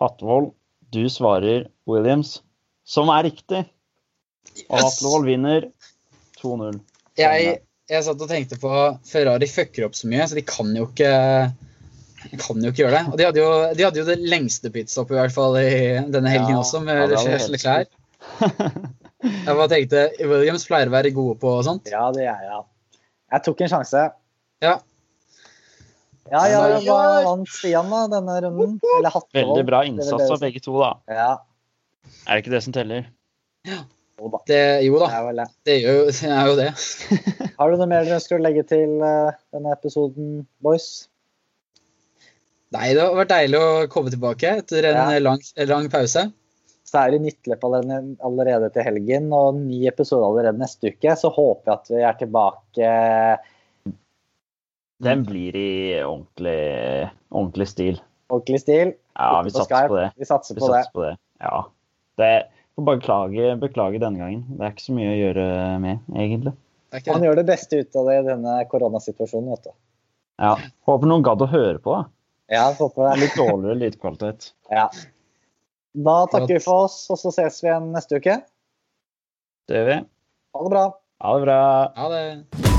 [0.01, 0.55] Hatlevold,
[0.95, 2.39] du svarer Williams.
[2.89, 3.67] Som er riktig.
[4.69, 4.85] Og Yes!
[4.85, 5.69] Hatlevold vinner
[6.41, 6.81] 2-0.
[7.21, 8.71] Jeg, jeg satt og tenkte på
[9.09, 11.13] Ferrari fucker opp så mye, så de kan jo ikke
[12.43, 13.13] kan jo ikke gjøre det.
[13.13, 15.69] Og de hadde jo, de hadde jo det lengste pitstoppet i hvert fall i
[16.11, 17.95] denne helgen Ja, også, med ja, Leclerc.
[19.19, 21.89] Jeg bare tenkte Williams pleier å være gode på og sånt.
[21.91, 22.65] ja, det er jeg.
[23.35, 24.05] Jeg tok en sjanse.
[24.65, 24.75] Ja.
[26.29, 28.77] Ja, ja, ja hva vant Stian da, denne runden?
[29.33, 30.93] Veldig bra innsats av begge to, da.
[31.09, 31.31] Ja,
[32.27, 33.09] Er det ikke det som teller?
[34.19, 34.41] Jo da.
[34.51, 35.47] Det, jo Det da, er vel det.
[35.69, 36.71] det gjør jo, det er jo det.
[37.59, 40.33] Har du noe mer du ønsker å legge til eh, denne episoden,
[40.65, 40.89] boys?
[42.75, 45.21] Nei, det har vært deilig å komme tilbake etter en Ja.
[45.25, 45.41] lang,
[45.71, 46.27] lang pause.
[46.89, 51.15] Så er det nyttløp allerede, allerede til helgen og ny episode allerede neste uke.
[51.21, 52.93] Så håper jeg at vi er tilbake
[55.05, 55.71] Den blir i
[56.03, 58.01] ordentlig, ordentlig stil.
[58.33, 58.95] ordentlig stil.
[59.19, 60.09] Ja, vi satser på, på det.
[60.19, 60.81] Vi satser Vi på det.
[60.83, 61.13] satser på det.
[61.45, 61.59] Ja.
[62.19, 62.31] Det
[62.79, 64.45] får bare klage, beklage denne gangen.
[64.55, 65.47] Det er ikke så mye å gjøre
[65.83, 66.55] med, egentlig.
[66.95, 67.11] Okay.
[67.11, 67.27] det.
[67.27, 69.75] gjør det beste ut av det i denne koronasituasjonen, vet du.
[70.39, 70.55] Ja.
[70.87, 71.97] Håper noen gadd å høre på.
[71.97, 72.07] da.
[72.55, 73.19] Ja, håper det.
[73.25, 74.53] Litt dårligere lydkvalitet.
[74.71, 74.87] Ja.
[76.09, 78.41] Da takker vi for oss, og så ses vi igjen neste uke.
[79.69, 80.01] Det gjør vi.
[80.55, 80.89] Ha det bra.
[81.27, 81.63] Ha det bra.
[81.99, 82.78] Ha det.